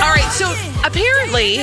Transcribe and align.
All 0.00 0.14
right, 0.14 0.30
so 0.32 0.46
apparently, 0.86 1.56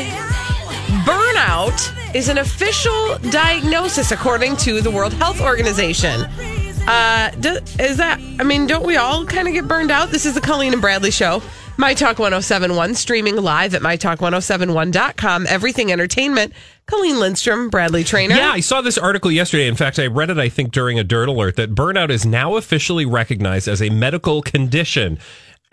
burnout 1.06 2.14
is 2.14 2.28
an 2.28 2.38
official 2.38 3.18
diagnosis 3.30 4.12
according 4.12 4.58
to 4.58 4.82
the 4.82 4.92
World 4.92 5.14
Health 5.14 5.40
Organization. 5.40 6.22
Uh, 6.88 7.32
is 7.80 7.98
that, 7.98 8.20
I 8.40 8.44
mean, 8.44 8.68
don't 8.68 8.86
we 8.86 8.98
all 8.98 9.26
kind 9.26 9.48
of 9.48 9.54
get 9.54 9.68
burned 9.68 9.90
out? 9.90 10.10
This 10.10 10.26
is 10.26 10.34
the 10.36 10.42
Colleen 10.42 10.74
and 10.74 10.82
Bradley 10.82 11.12
Show. 11.12 11.42
My 11.78 11.94
Talk 11.94 12.20
1071, 12.20 12.96
streaming 12.96 13.36
live 13.38 13.74
at 13.74 13.82
MyTalk1071.com. 13.82 15.46
Everything 15.48 15.92
Entertainment. 15.92 16.54
Colleen 16.86 17.20
Lindstrom, 17.20 17.70
Bradley 17.70 18.04
Traynor. 18.04 18.36
Yeah, 18.36 18.52
I 18.52 18.60
saw 18.60 18.82
this 18.82 18.98
article 18.98 19.32
yesterday. 19.32 19.68
In 19.68 19.76
fact, 19.76 19.98
I 19.98 20.08
read 20.08 20.30
it, 20.30 20.38
I 20.38 20.48
think, 20.50 20.72
during 20.72 21.00
a 21.00 21.04
Dirt 21.04 21.28
Alert 21.28 21.56
that 21.56 21.74
burnout 21.74 22.12
is 22.12 22.26
now 22.26 22.56
officially 22.56 23.06
recognized 23.06 23.68
as 23.68 23.82
a 23.82 23.90
medical 23.90 24.42
condition. 24.42 25.20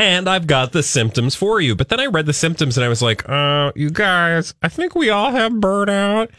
And 0.03 0.29
I've 0.29 0.49
got 0.49 0.73
the 0.73 0.83
symptoms 0.83 1.37
for 1.37 1.61
you. 1.61 1.77
But 1.77 1.89
then 1.89 2.01
I 2.01 2.07
read 2.07 2.27
the 2.27 2.33
symptoms 2.33 2.77
and 2.77 2.85
I 2.85 2.89
was 2.89 3.03
like, 3.03 3.29
uh, 3.29 3.71
you 3.77 3.89
guys, 3.89 4.53
I 4.61 4.69
think 4.69 4.97
we 4.97 5.11
all 5.11 5.31
have 5.31 5.53
burnout. 5.53 6.31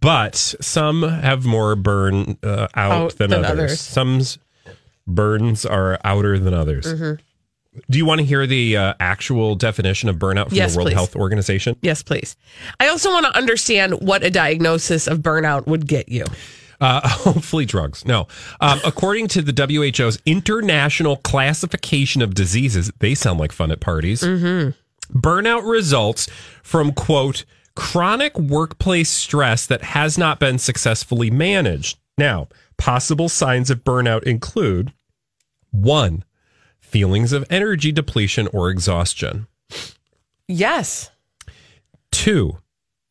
But 0.00 0.34
some 0.34 1.02
have 1.02 1.44
more 1.44 1.76
burn 1.76 2.38
uh, 2.42 2.68
out, 2.74 2.92
Out 2.92 3.18
than, 3.18 3.30
than 3.30 3.44
others. 3.44 3.50
others. 3.50 3.80
Some's 3.80 4.38
burns 5.06 5.66
are 5.66 5.98
outer 6.04 6.38
than 6.38 6.54
others. 6.54 6.86
Mm-hmm. 6.86 7.80
Do 7.90 7.98
you 7.98 8.06
want 8.06 8.20
to 8.20 8.24
hear 8.24 8.46
the 8.46 8.76
uh, 8.78 8.94
actual 8.98 9.56
definition 9.56 10.08
of 10.08 10.16
burnout 10.16 10.48
from 10.48 10.56
Yes, 10.56 10.72
the 10.72 10.78
World 10.78 10.88
please. 10.88 10.94
Health 10.94 11.14
Organization? 11.16 11.76
Yes, 11.82 12.02
please. 12.02 12.34
I 12.80 12.88
also 12.88 13.10
want 13.10 13.26
to 13.26 13.36
understand 13.36 14.00
what 14.00 14.24
a 14.24 14.30
diagnosis 14.30 15.06
of 15.06 15.18
burnout 15.18 15.66
would 15.66 15.86
get 15.86 16.08
you. 16.08 16.24
Uh, 16.82 17.00
hopefully, 17.08 17.64
drugs. 17.64 18.04
No. 18.04 18.26
Um, 18.60 18.80
according 18.84 19.28
to 19.28 19.42
the 19.42 19.52
WHO's 19.96 20.20
International 20.26 21.16
Classification 21.16 22.20
of 22.22 22.34
Diseases, 22.34 22.90
they 22.98 23.14
sound 23.14 23.38
like 23.38 23.52
fun 23.52 23.70
at 23.70 23.80
parties. 23.80 24.22
Burnout 25.12 25.70
results 25.70 26.28
from, 26.62 26.92
quote, 26.92 27.44
chronic 27.76 28.36
workplace 28.36 29.10
stress 29.10 29.64
that 29.66 29.82
has 29.82 30.18
not 30.18 30.40
been 30.40 30.58
successfully 30.58 31.30
managed. 31.30 31.98
Now, 32.18 32.48
possible 32.78 33.28
signs 33.28 33.70
of 33.70 33.84
burnout 33.84 34.24
include 34.24 34.92
one, 35.70 36.24
feelings 36.80 37.32
of 37.32 37.46
energy 37.48 37.92
depletion 37.92 38.48
or 38.48 38.70
exhaustion. 38.70 39.46
Yes. 40.48 41.10
Two, 42.10 42.58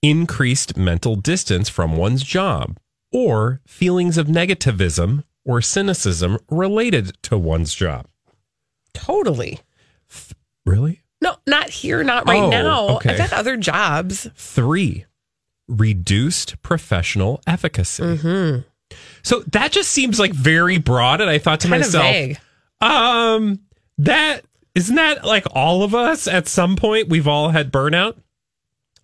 increased 0.01 0.75
mental 0.75 1.15
distance 1.15 1.69
from 1.69 1.95
one's 1.95 2.23
job 2.23 2.77
or 3.11 3.61
feelings 3.65 4.17
of 4.17 4.27
negativism 4.27 5.23
or 5.45 5.61
cynicism 5.61 6.37
related 6.49 7.21
to 7.23 7.37
one's 7.37 7.73
job. 7.73 8.07
Totally. 8.93 9.59
Really? 10.65 11.01
No, 11.21 11.35
not 11.47 11.69
here, 11.69 12.03
not 12.03 12.27
right 12.27 12.41
Oh, 12.41 12.49
now. 12.49 12.87
okay. 12.97 13.11
I've 13.13 13.19
had 13.19 13.33
other 13.33 13.57
jobs. 13.57 14.27
Three, 14.35 15.05
reduced 15.67 16.61
professional 16.61 17.41
efficacy. 17.47 18.03
Mm-hmm. 18.03 18.59
So 19.23 19.41
that 19.51 19.71
just 19.71 19.89
seems 19.91 20.19
like 20.19 20.33
very 20.33 20.77
broad. 20.77 21.21
And 21.21 21.29
I 21.29 21.37
thought 21.37 21.59
to 21.61 21.67
Kind 21.69 21.81
myself, 21.81 22.03
vague. 22.03 22.39
um, 22.81 23.59
that 23.97 24.41
isn't 24.75 24.95
that 24.95 25.23
like 25.25 25.45
all 25.51 25.83
of 25.83 25.93
us 25.95 26.27
at 26.27 26.47
some 26.47 26.75
point 26.75 27.09
we've 27.09 27.27
all 27.27 27.49
had 27.49 27.71
burnout? 27.71 28.15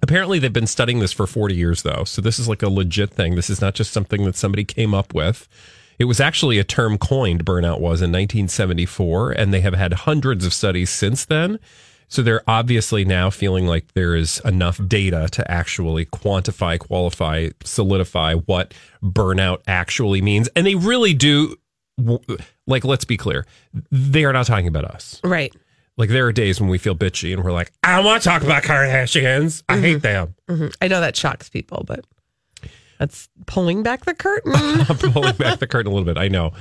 Apparently 0.02 0.40
they've 0.40 0.54
been 0.54 0.68
studying 0.68 1.00
this 1.00 1.12
for 1.12 1.28
40 1.28 1.56
years 1.56 1.84
though. 1.84 2.04
So 2.04 2.22
this 2.22 2.40
is 2.40 2.48
like 2.48 2.62
a 2.62 2.70
legit 2.70 3.12
thing. 3.12 3.36
This 3.36 3.50
is 3.50 3.62
not 3.62 3.74
just 3.74 3.92
something 3.92 4.26
that 4.26 4.36
somebody 4.36 4.64
came 4.64 4.94
up 4.94 5.14
with. 5.14 5.48
It 6.00 6.06
was 6.06 6.20
actually 6.20 6.60
a 6.60 6.64
term 6.64 6.98
coined 6.98 7.44
burnout 7.44 7.80
was 7.80 8.02
in 8.02 8.12
1974 8.12 9.32
and 9.32 9.54
they 9.54 9.62
have 9.62 9.74
had 9.74 9.94
hundreds 9.94 10.46
of 10.46 10.54
studies 10.54 10.90
since 10.90 11.26
then. 11.26 11.60
So 12.10 12.22
they're 12.22 12.44
obviously 12.48 13.04
now 13.04 13.30
feeling 13.30 13.66
like 13.66 13.94
there 13.94 14.16
is 14.16 14.40
enough 14.46 14.80
data 14.88 15.28
to 15.32 15.52
actually 15.52 16.06
quantify, 16.06 16.80
qualify, 16.80 17.50
solidify 17.64 18.36
what 18.36 18.74
burnout 19.04 19.62
actually 19.68 20.22
means. 20.22 20.48
And 20.56 20.66
they 20.66 20.76
really 20.76 21.14
do 21.14 21.58
like 22.68 22.86
let's 22.86 23.06
be 23.06 23.18
clear. 23.18 23.46
They 23.92 24.24
are 24.24 24.34
not 24.34 24.46
talking 24.46 24.68
about 24.68 24.86
us. 24.86 25.20
Right. 25.24 25.54
Like 25.98 26.10
there 26.10 26.28
are 26.28 26.32
days 26.32 26.62
when 26.62 26.70
we 26.70 26.78
feel 26.78 26.96
bitchy 26.96 27.34
and 27.34 27.44
we're 27.44 27.52
like, 27.52 27.72
I 27.84 27.96
don't 27.96 28.06
want 28.06 28.22
to 28.24 28.30
talk 28.30 28.44
about 28.44 28.64
Kardashians. 28.64 29.64
I 29.68 29.80
hate 29.80 30.02
them. 30.04 30.36
hmm 30.48 30.68
I 30.82 30.88
know 30.88 31.02
that 31.02 31.16
shocks 31.16 31.50
people, 31.50 31.84
but 31.88 32.06
that's 33.00 33.30
pulling 33.46 33.84
back 33.84 34.06
the 34.06 34.14
curtain. 34.16 34.54
I'm 34.56 34.98
pulling 35.12 35.36
back 35.36 35.60
the 35.60 35.68
curtain 35.68 35.92
a 35.92 35.96
little 35.96 36.06
bit. 36.06 36.18
I 36.18 36.28
know. 36.28 36.54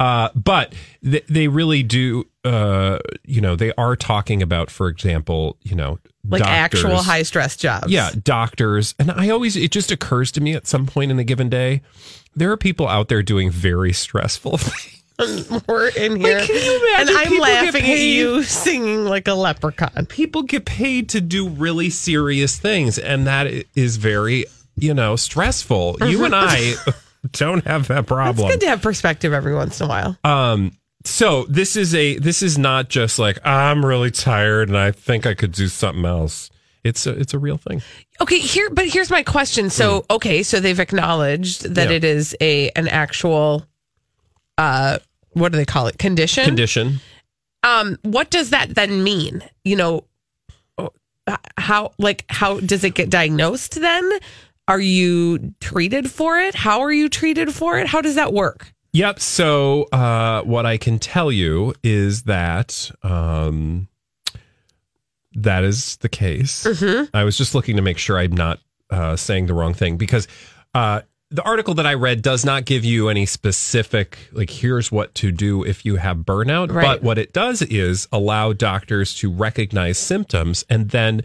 Uh, 0.00 0.30
but 0.34 0.74
th- 1.04 1.24
they 1.28 1.48
really 1.48 1.82
do, 1.82 2.24
uh, 2.44 2.98
you 3.24 3.40
know, 3.40 3.56
they 3.56 3.72
are 3.78 3.94
talking 3.94 4.42
about, 4.42 4.70
for 4.70 4.88
example, 4.88 5.56
you 5.62 5.76
know, 5.76 5.98
like 6.28 6.42
actual 6.42 6.90
doctors. 6.90 7.06
high 7.06 7.22
stress 7.22 7.56
jobs. 7.56 7.88
Yeah, 7.90 8.10
doctors. 8.22 8.94
And 8.98 9.10
I 9.10 9.28
always, 9.30 9.54
it 9.56 9.70
just 9.70 9.90
occurs 9.90 10.32
to 10.32 10.40
me 10.40 10.54
at 10.54 10.66
some 10.66 10.86
point 10.86 11.10
in 11.10 11.18
a 11.18 11.24
given 11.24 11.48
day, 11.48 11.82
there 12.34 12.50
are 12.50 12.56
people 12.56 12.88
out 12.88 13.08
there 13.08 13.22
doing 13.22 13.50
very 13.50 13.92
stressful 13.92 14.56
things. 14.58 15.01
We're 15.68 15.88
in 15.88 16.16
here. 16.16 16.40
can 16.44 16.54
you 16.56 16.94
and 16.98 17.10
I'm 17.10 17.16
people 17.28 17.44
get 17.46 17.64
laughing 17.64 17.82
at 17.82 17.86
paid? 17.86 18.14
you 18.16 18.42
singing 18.42 19.04
like 19.04 19.28
a 19.28 19.34
leprechaun. 19.34 20.06
People 20.06 20.42
get 20.42 20.64
paid 20.64 21.08
to 21.10 21.20
do 21.20 21.48
really 21.48 21.90
serious 21.90 22.58
things, 22.58 22.98
and 22.98 23.26
that 23.26 23.46
is 23.74 23.96
very, 23.96 24.44
you 24.76 24.94
know, 24.94 25.16
stressful. 25.16 25.98
You 26.06 26.24
and 26.24 26.34
I 26.34 26.74
don't 27.32 27.64
have 27.66 27.88
that 27.88 28.00
It's 28.00 28.08
problem. 28.08 28.50
good 28.50 28.60
to 28.60 28.68
have 28.68 28.82
perspective 28.82 29.32
every 29.32 29.54
once 29.54 29.80
in 29.80 29.86
a 29.86 29.88
while. 29.88 30.18
Um, 30.24 30.72
so 31.04 31.44
this 31.48 31.76
is 31.76 31.94
a 31.94 32.18
this 32.18 32.42
is 32.42 32.58
not 32.58 32.88
just 32.88 33.18
like 33.18 33.38
I'm 33.44 33.84
really 33.84 34.10
tired 34.10 34.68
and 34.68 34.78
I 34.78 34.92
think 34.92 35.26
I 35.26 35.34
could 35.34 35.52
do 35.52 35.66
something 35.68 36.04
else. 36.04 36.48
It's 36.84 37.06
a 37.06 37.10
it's 37.18 37.32
a 37.34 37.38
real 37.38 37.56
thing. 37.58 37.80
Okay, 38.20 38.38
here 38.38 38.68
but 38.70 38.86
here's 38.88 39.10
my 39.10 39.22
question. 39.22 39.70
So, 39.70 40.04
okay, 40.10 40.42
so 40.42 40.58
they've 40.60 40.78
acknowledged 40.80 41.74
that 41.74 41.90
Yeah. 41.90 41.96
it 41.96 42.04
is 42.04 42.36
a 42.40 42.70
an 42.70 42.86
actual 42.88 43.66
uh 44.58 44.98
what 45.34 45.52
do 45.52 45.58
they 45.58 45.64
call 45.64 45.86
it? 45.86 45.98
Condition? 45.98 46.44
Condition. 46.44 47.00
um 47.62 47.98
what 48.02 48.30
does 48.30 48.50
that 48.50 48.74
then 48.74 49.02
mean? 49.04 49.42
You 49.64 49.76
know 49.76 50.04
uh, 50.78 51.36
how 51.56 51.92
like 51.98 52.24
how 52.28 52.60
does 52.60 52.84
it 52.84 52.94
get 52.94 53.10
diagnosed 53.10 53.80
then? 53.80 54.10
Are 54.68 54.80
you 54.80 55.54
treated 55.60 56.10
for 56.10 56.38
it? 56.38 56.54
How 56.54 56.80
are 56.80 56.92
you 56.92 57.08
treated 57.08 57.52
for 57.54 57.78
it? 57.78 57.86
How 57.88 58.00
does 58.00 58.14
that 58.14 58.32
work? 58.32 58.72
Yep. 58.92 59.20
So 59.20 59.84
uh, 59.84 60.42
what 60.42 60.66
I 60.66 60.76
can 60.76 60.98
tell 60.98 61.32
you 61.32 61.74
is 61.82 62.24
that 62.24 62.90
um, 63.02 63.88
that 65.34 65.64
is 65.64 65.96
the 65.98 66.08
case. 66.08 66.66
I 67.14 67.24
was 67.24 67.38
just 67.38 67.54
looking 67.54 67.76
to 67.76 67.82
make 67.82 67.98
sure 67.98 68.18
I'm 68.18 68.32
not 68.32 68.60
uh, 68.90 69.16
saying 69.16 69.46
the 69.46 69.54
wrong 69.54 69.74
thing 69.74 69.96
because 69.96 70.28
uh, 70.74 71.00
the 71.32 71.42
article 71.42 71.74
that 71.74 71.86
I 71.86 71.94
read 71.94 72.22
does 72.22 72.44
not 72.44 72.64
give 72.66 72.84
you 72.84 73.08
any 73.08 73.26
specific 73.26 74.18
like 74.32 74.50
here's 74.50 74.92
what 74.92 75.14
to 75.16 75.32
do 75.32 75.64
if 75.64 75.84
you 75.84 75.96
have 75.96 76.18
burnout. 76.18 76.70
Right. 76.70 76.84
But 76.84 77.02
what 77.02 77.18
it 77.18 77.32
does 77.32 77.62
is 77.62 78.06
allow 78.12 78.52
doctors 78.52 79.14
to 79.16 79.30
recognize 79.32 79.98
symptoms 79.98 80.64
and 80.68 80.90
then 80.90 81.22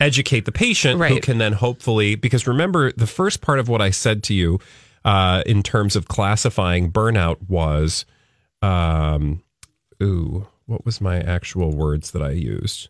educate 0.00 0.44
the 0.44 0.52
patient 0.52 0.94
who 0.98 1.14
Right. 1.14 1.22
can 1.22 1.38
then 1.38 1.54
hopefully 1.54 2.14
because 2.14 2.46
remember 2.46 2.92
the 2.92 3.06
first 3.06 3.40
part 3.40 3.58
of 3.58 3.68
what 3.68 3.82
I 3.82 3.90
said 3.90 4.22
to 4.24 4.34
you 4.34 4.60
uh, 5.04 5.42
in 5.44 5.62
terms 5.62 5.96
of 5.96 6.06
classifying 6.06 6.92
burnout 6.92 7.38
was 7.48 8.04
um 8.62 9.42
ooh 10.02 10.46
what 10.66 10.84
was 10.84 11.00
my 11.00 11.18
actual 11.20 11.70
words 11.74 12.12
that 12.12 12.22
I 12.22 12.30
used 12.30 12.88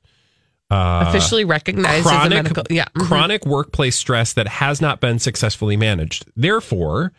uh, 0.70 1.04
Officially 1.08 1.44
recognized 1.44 2.00
as 2.00 2.06
a 2.06 2.08
chronic, 2.08 2.30
medical. 2.42 2.64
Yeah. 2.70 2.86
mhm. 2.96 3.06
chronic 3.06 3.46
workplace 3.46 3.96
stress 3.96 4.32
that 4.34 4.46
has 4.48 4.80
not 4.80 5.00
been 5.00 5.18
successfully 5.18 5.76
managed. 5.76 6.26
Therefore, 6.36 7.12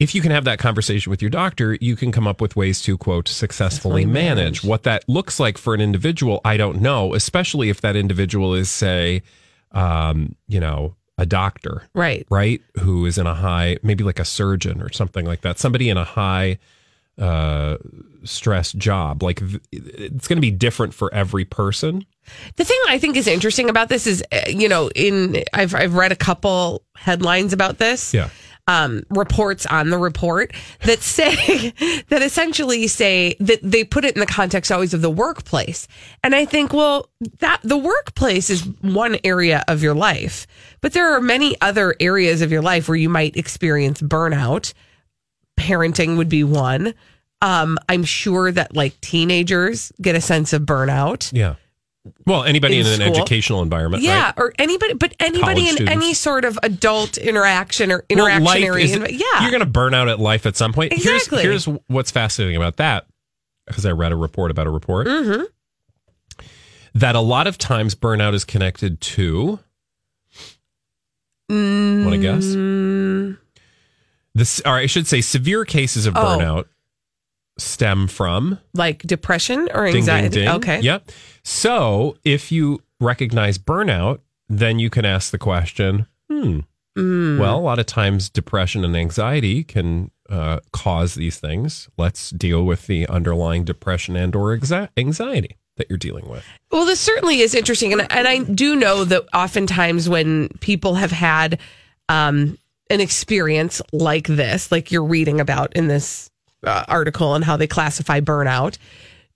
if 0.00 0.14
you 0.14 0.22
can 0.22 0.30
have 0.32 0.44
that 0.44 0.58
conversation 0.58 1.10
with 1.10 1.20
your 1.22 1.30
doctor, 1.30 1.76
you 1.80 1.94
can 1.94 2.10
come 2.10 2.26
up 2.26 2.40
with 2.40 2.56
ways 2.56 2.80
to 2.82 2.96
quote 2.96 3.28
successfully 3.28 4.06
manage. 4.06 4.64
What 4.64 4.82
that 4.84 5.06
looks 5.08 5.38
like 5.38 5.58
for 5.58 5.74
an 5.74 5.80
individual, 5.80 6.40
I 6.44 6.56
don't 6.56 6.80
know, 6.80 7.14
especially 7.14 7.68
if 7.68 7.82
that 7.82 7.96
individual 7.96 8.54
is, 8.54 8.70
say, 8.70 9.22
um, 9.72 10.34
you 10.48 10.58
know, 10.58 10.96
a 11.18 11.26
doctor, 11.26 11.82
Right. 11.94 12.26
right? 12.30 12.62
Who 12.80 13.04
is 13.04 13.18
in 13.18 13.26
a 13.26 13.34
high, 13.34 13.76
maybe 13.82 14.02
like 14.02 14.18
a 14.18 14.24
surgeon 14.24 14.80
or 14.80 14.90
something 14.90 15.26
like 15.26 15.42
that. 15.42 15.58
Somebody 15.58 15.90
in 15.90 15.98
a 15.98 16.04
high 16.04 16.58
uh, 17.20 17.76
stress 18.24 18.72
job. 18.72 19.22
Like 19.22 19.42
it's 19.70 20.26
going 20.26 20.36
to 20.36 20.40
be 20.40 20.50
different 20.50 20.94
for 20.94 21.12
every 21.14 21.44
person. 21.44 22.04
The 22.56 22.64
thing 22.64 22.78
I 22.88 22.98
think 22.98 23.16
is 23.16 23.26
interesting 23.26 23.68
about 23.68 23.88
this 23.88 24.06
is, 24.06 24.24
uh, 24.32 24.40
you 24.48 24.68
know, 24.68 24.90
in 24.94 25.42
I've 25.52 25.74
I've 25.74 25.94
read 25.94 26.12
a 26.12 26.16
couple 26.16 26.82
headlines 26.96 27.52
about 27.52 27.78
this. 27.78 28.14
Yeah. 28.14 28.30
Um, 28.68 29.02
reports 29.10 29.66
on 29.66 29.90
the 29.90 29.98
report 29.98 30.52
that 30.84 30.98
say 31.00 31.70
that 32.08 32.22
essentially 32.22 32.86
say 32.86 33.34
that 33.40 33.58
they 33.62 33.82
put 33.82 34.04
it 34.04 34.14
in 34.14 34.20
the 34.20 34.26
context 34.26 34.70
always 34.70 34.94
of 34.94 35.02
the 35.02 35.10
workplace, 35.10 35.88
and 36.22 36.34
I 36.34 36.44
think 36.44 36.72
well 36.72 37.08
that 37.40 37.60
the 37.64 37.78
workplace 37.78 38.48
is 38.48 38.64
one 38.80 39.18
area 39.24 39.64
of 39.66 39.82
your 39.82 39.94
life, 39.94 40.46
but 40.82 40.92
there 40.92 41.12
are 41.12 41.20
many 41.20 41.60
other 41.60 41.96
areas 41.98 42.42
of 42.42 42.52
your 42.52 42.62
life 42.62 42.88
where 42.88 42.96
you 42.96 43.08
might 43.08 43.36
experience 43.36 44.00
burnout. 44.00 44.72
Parenting 45.60 46.16
would 46.16 46.28
be 46.28 46.42
one. 46.42 46.94
Um, 47.42 47.78
I'm 47.88 48.04
sure 48.04 48.50
that 48.52 48.74
like 48.74 49.00
teenagers 49.00 49.92
get 50.00 50.14
a 50.16 50.20
sense 50.20 50.52
of 50.52 50.62
burnout. 50.62 51.30
Yeah. 51.32 51.54
Well, 52.26 52.44
anybody 52.44 52.78
in, 52.80 52.86
In 52.86 53.02
an 53.02 53.08
educational 53.08 53.60
environment, 53.62 54.02
Yeah, 54.02 54.24
right? 54.26 54.34
or 54.38 54.54
anybody, 54.58 54.94
but 54.94 55.14
anybody 55.20 55.42
College 55.42 55.68
in 55.68 55.72
students. 55.74 55.92
any 55.92 56.14
sort 56.14 56.44
of 56.46 56.58
adult 56.62 57.18
interaction 57.18 57.92
or 57.92 58.04
Well, 58.10 58.26
interactionary. 58.26 58.82
is- 58.84 58.92
envi- 58.96 59.18
yeah, 59.18 59.42
You're 59.42 59.50
going 59.50 59.60
to 59.60 59.66
burn 59.66 59.92
out 59.92 60.08
at 60.08 60.18
life 60.18 60.46
at 60.46 60.56
some 60.56 60.72
point. 60.72 60.94
Exactly. 60.94 61.42
Here's, 61.42 61.66
here's 61.66 61.78
what's 61.88 62.10
fascinating 62.10 62.56
about 62.56 62.78
that, 62.78 63.04
because 63.66 63.84
I 63.84 63.90
read 63.92 64.12
a 64.12 64.16
report 64.16 64.50
about 64.50 64.66
a 64.66 64.70
report 64.70 65.06
Mm-hmm. 65.08 66.44
that 66.94 67.14
a 67.14 67.20
lot 67.20 67.46
of 67.46 67.58
times 67.58 67.94
burnout 67.94 68.32
is 68.32 68.44
connected 68.46 69.00
to. 69.02 69.58
Want 71.50 72.12
to 72.12 72.18
guess? 72.18 73.39
This, 74.34 74.60
or 74.64 74.76
I 74.76 74.86
should 74.86 75.06
say, 75.06 75.20
severe 75.20 75.64
cases 75.64 76.06
of 76.06 76.16
Oh. 76.16 76.20
burnout 76.20 76.64
stem 77.58 78.06
from 78.08 78.58
like 78.74 79.02
depression 79.02 79.68
or 79.74 79.86
ding, 79.86 79.96
anxiety. 79.96 80.28
ding, 80.28 80.44
ding. 80.46 80.54
Okay. 80.56 80.80
Yep. 80.80 81.10
So 81.42 82.16
if 82.24 82.50
you 82.50 82.80
recognize 83.00 83.58
burnout, 83.58 84.20
then 84.48 84.78
you 84.78 84.88
can 84.90 85.04
ask 85.04 85.30
the 85.30 85.38
question, 85.38 86.06
hmm, 86.30 86.60
Mm. 86.98 87.38
well, 87.38 87.56
a 87.56 87.60
lot 87.60 87.78
of 87.78 87.86
times 87.86 88.28
depression 88.28 88.84
and 88.84 88.96
anxiety 88.96 89.62
can 89.62 90.10
uh, 90.28 90.58
cause 90.72 91.14
these 91.14 91.38
things. 91.38 91.88
Let's 91.96 92.30
deal 92.30 92.64
with 92.64 92.86
the 92.86 93.06
underlying 93.08 93.64
depression 93.64 94.16
and 94.16 94.34
or 94.36 94.56
exa- 94.56 94.88
anxiety 94.96 95.56
that 95.76 95.88
you're 95.88 95.98
dealing 95.98 96.28
with. 96.28 96.44
Well, 96.70 96.84
this 96.86 97.00
certainly 97.00 97.40
is 97.40 97.54
interesting, 97.54 97.92
and 97.92 98.06
and 98.12 98.26
I 98.28 98.38
do 98.44 98.74
know 98.76 99.04
that 99.04 99.24
oftentimes 99.34 100.08
when 100.08 100.48
people 100.60 100.94
have 100.94 101.10
had 101.12 101.58
um, 102.08 102.58
an 102.90 103.00
experience 103.00 103.80
like 103.92 104.26
this, 104.26 104.70
like 104.70 104.90
you're 104.92 105.04
reading 105.04 105.40
about 105.40 105.74
in 105.76 105.88
this 105.88 106.30
uh, 106.64 106.84
article, 106.88 107.34
and 107.34 107.44
how 107.44 107.56
they 107.56 107.66
classify 107.66 108.20
burnout. 108.20 108.76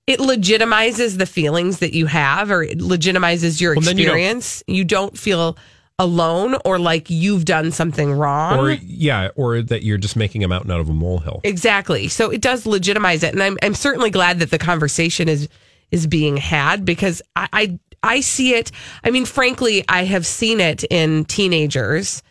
It 0.06 0.19
legitimizes 0.21 1.17
the 1.17 1.25
feelings 1.27 1.79
that 1.79 1.95
you 1.95 2.06
have, 2.06 2.51
or 2.51 2.62
it 2.62 2.79
legitimizes 2.79 3.61
your 3.61 3.75
Well, 3.75 3.81
then 3.83 3.97
you 3.97 4.05
don't- 4.05 4.17
experience. 4.17 4.62
you 4.67 4.85
don't 4.85 5.17
feel 5.19 5.56
alone 6.01 6.56
or 6.65 6.77
like 6.79 7.09
you've 7.09 7.45
done 7.45 7.71
something 7.71 8.12
wrong. 8.12 8.59
Or 8.59 8.73
yeah, 8.73 9.29
or 9.37 9.62
that 9.62 9.85
you're 9.85 9.97
just 9.97 10.17
making 10.17 10.43
a 10.45 10.49
mountain 10.49 10.71
out 10.73 10.81
of 10.81 10.89
a 10.89 10.93
molehill. 10.93 11.41
Exactly. 11.45 12.09
So 12.09 12.31
it 12.31 12.41
does 12.41 12.67
legitimize 12.67 13.23
it, 13.23 13.33
and 13.33 13.43
I'm 13.43 13.56
I'm 13.62 13.75
certainly 13.75 14.11
glad 14.11 14.41
that 14.41 14.51
the 14.51 14.59
conversation 14.59 15.29
is 15.29 15.49
is 15.93 16.06
being 16.09 16.37
had 16.37 16.85
because 16.85 17.23
I 17.37 17.49
I, 17.53 17.79
I 18.03 18.21
see 18.21 18.55
it. 18.55 18.73
I 19.05 19.11
mean, 19.11 19.25
frankly, 19.25 19.85
I 19.89 20.05
have 20.05 20.27
seen 20.27 20.61
it 20.61 20.83
in 20.91 21.25
teenagers. 21.27 22.23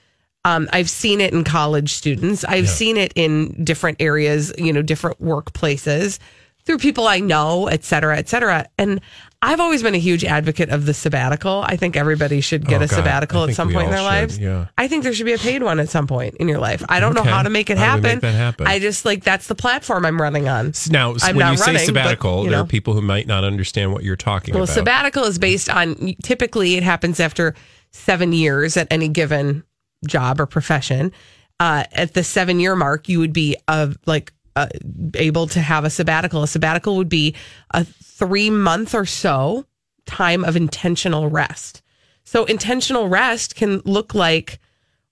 Um, 0.46 0.68
I've 0.74 0.90
seen 0.90 1.22
it 1.22 1.34
in 1.34 1.44
college 1.44 1.94
students. 1.94 2.44
I've 2.44 2.68
seen 2.70 2.98
it 2.98 3.14
in 3.16 3.64
different 3.64 4.02
areas, 4.02 4.54
you 4.58 4.74
know, 4.74 4.82
different 4.82 5.22
workplaces 5.22 6.20
through 6.66 6.78
people 6.80 7.08
I 7.08 7.20
know, 7.20 7.68
et 7.68 7.84
cetera, 7.84 8.18
et 8.18 8.28
cetera. 8.30 8.68
And 8.78 9.00
I've 9.42 9.60
always 9.60 9.84
been 9.84 9.96
a 9.96 10.00
huge 10.00 10.24
advocate 10.24 10.70
of 10.70 10.86
the 10.86 10.94
sabbatical. 10.94 11.62
I 11.66 11.76
think 11.76 11.98
everybody 11.98 12.40
should 12.40 12.66
get 12.66 12.82
Oh, 12.82 12.86
a 12.86 12.88
God. 12.88 12.96
sabbatical 12.96 13.44
at 13.50 13.56
some 13.56 13.72
point 13.72 13.86
in 13.86 13.92
their 13.92 14.00
should, 14.00 14.06
lives. 14.06 14.40
yeah. 14.40 14.68
I 14.78 14.88
think 14.88 15.04
there 15.04 15.14
should 15.14 15.26
be 15.26 15.34
a 15.34 15.38
paid 15.38 15.62
one 15.64 15.80
at 15.82 15.90
some 15.90 16.08
point 16.08 16.36
in 16.36 16.48
your 16.48 16.60
life. 16.60 16.82
I 16.88 17.02
don't 17.02 17.18
Okay. 17.18 17.28
know 17.28 17.34
how 17.36 17.44
to 17.44 17.50
make 17.50 17.70
it 17.70 17.78
How 17.78 17.98
do 17.98 18.02
we 18.04 18.08
happen. 18.08 18.16
make 18.18 18.22
that 18.22 18.38
happen? 18.38 18.68
I 18.68 18.80
just 18.80 19.04
like 19.04 19.24
that's 19.26 19.48
the 19.48 19.56
platform 19.56 20.06
I'm 20.06 20.22
running 20.22 20.48
on. 20.48 20.74
Now, 20.90 21.16
I'm 21.22 21.36
when 21.36 21.52
you 21.52 21.58
say 21.58 21.66
running, 21.74 21.80
but, 21.82 21.86
sabbatical, 21.86 22.44
you 22.46 22.50
there 22.52 22.60
are 22.62 22.66
people 22.66 22.94
who 22.94 23.02
might 23.02 23.28
not 23.28 23.44
understand 23.44 23.92
what 23.92 24.04
you're 24.04 24.16
talking 24.16 24.54
Well, 24.54 24.64
about. 24.64 24.70
Well, 24.70 24.76
sabbatical 24.86 25.24
is 25.26 25.38
based 25.40 25.70
on 25.70 26.16
typically 26.24 26.76
it 26.76 26.84
happens 26.84 27.20
after 27.20 27.54
seven 27.92 28.32
years 28.32 28.78
at 28.78 28.88
any 28.92 29.10
given 29.10 29.64
job 30.06 30.40
or 30.40 30.46
profession. 30.46 31.12
Uh, 31.60 31.84
at 31.94 32.14
the 32.14 32.24
seven 32.24 32.60
year 32.60 32.76
mark, 32.76 33.08
you 33.08 33.20
would 33.20 33.34
be 33.34 33.56
uh, 33.68 33.94
like 34.06 34.34
uh, 34.56 34.68
able 35.16 35.48
to 35.48 35.60
have 35.60 35.86
a 35.86 35.90
sabbatical. 35.90 36.44
A 36.44 36.48
sabbatical 36.48 36.98
would 36.98 37.10
be 37.10 37.36
a 37.72 37.84
three 37.84 38.50
month 38.50 38.94
or 38.94 39.06
so 39.06 39.66
time 40.06 40.44
of 40.44 40.56
intentional 40.56 41.30
rest. 41.30 41.82
So 42.24 42.46
intentional 42.46 43.10
rest 43.10 43.56
can 43.56 43.82
look 43.86 44.14
like 44.14 44.60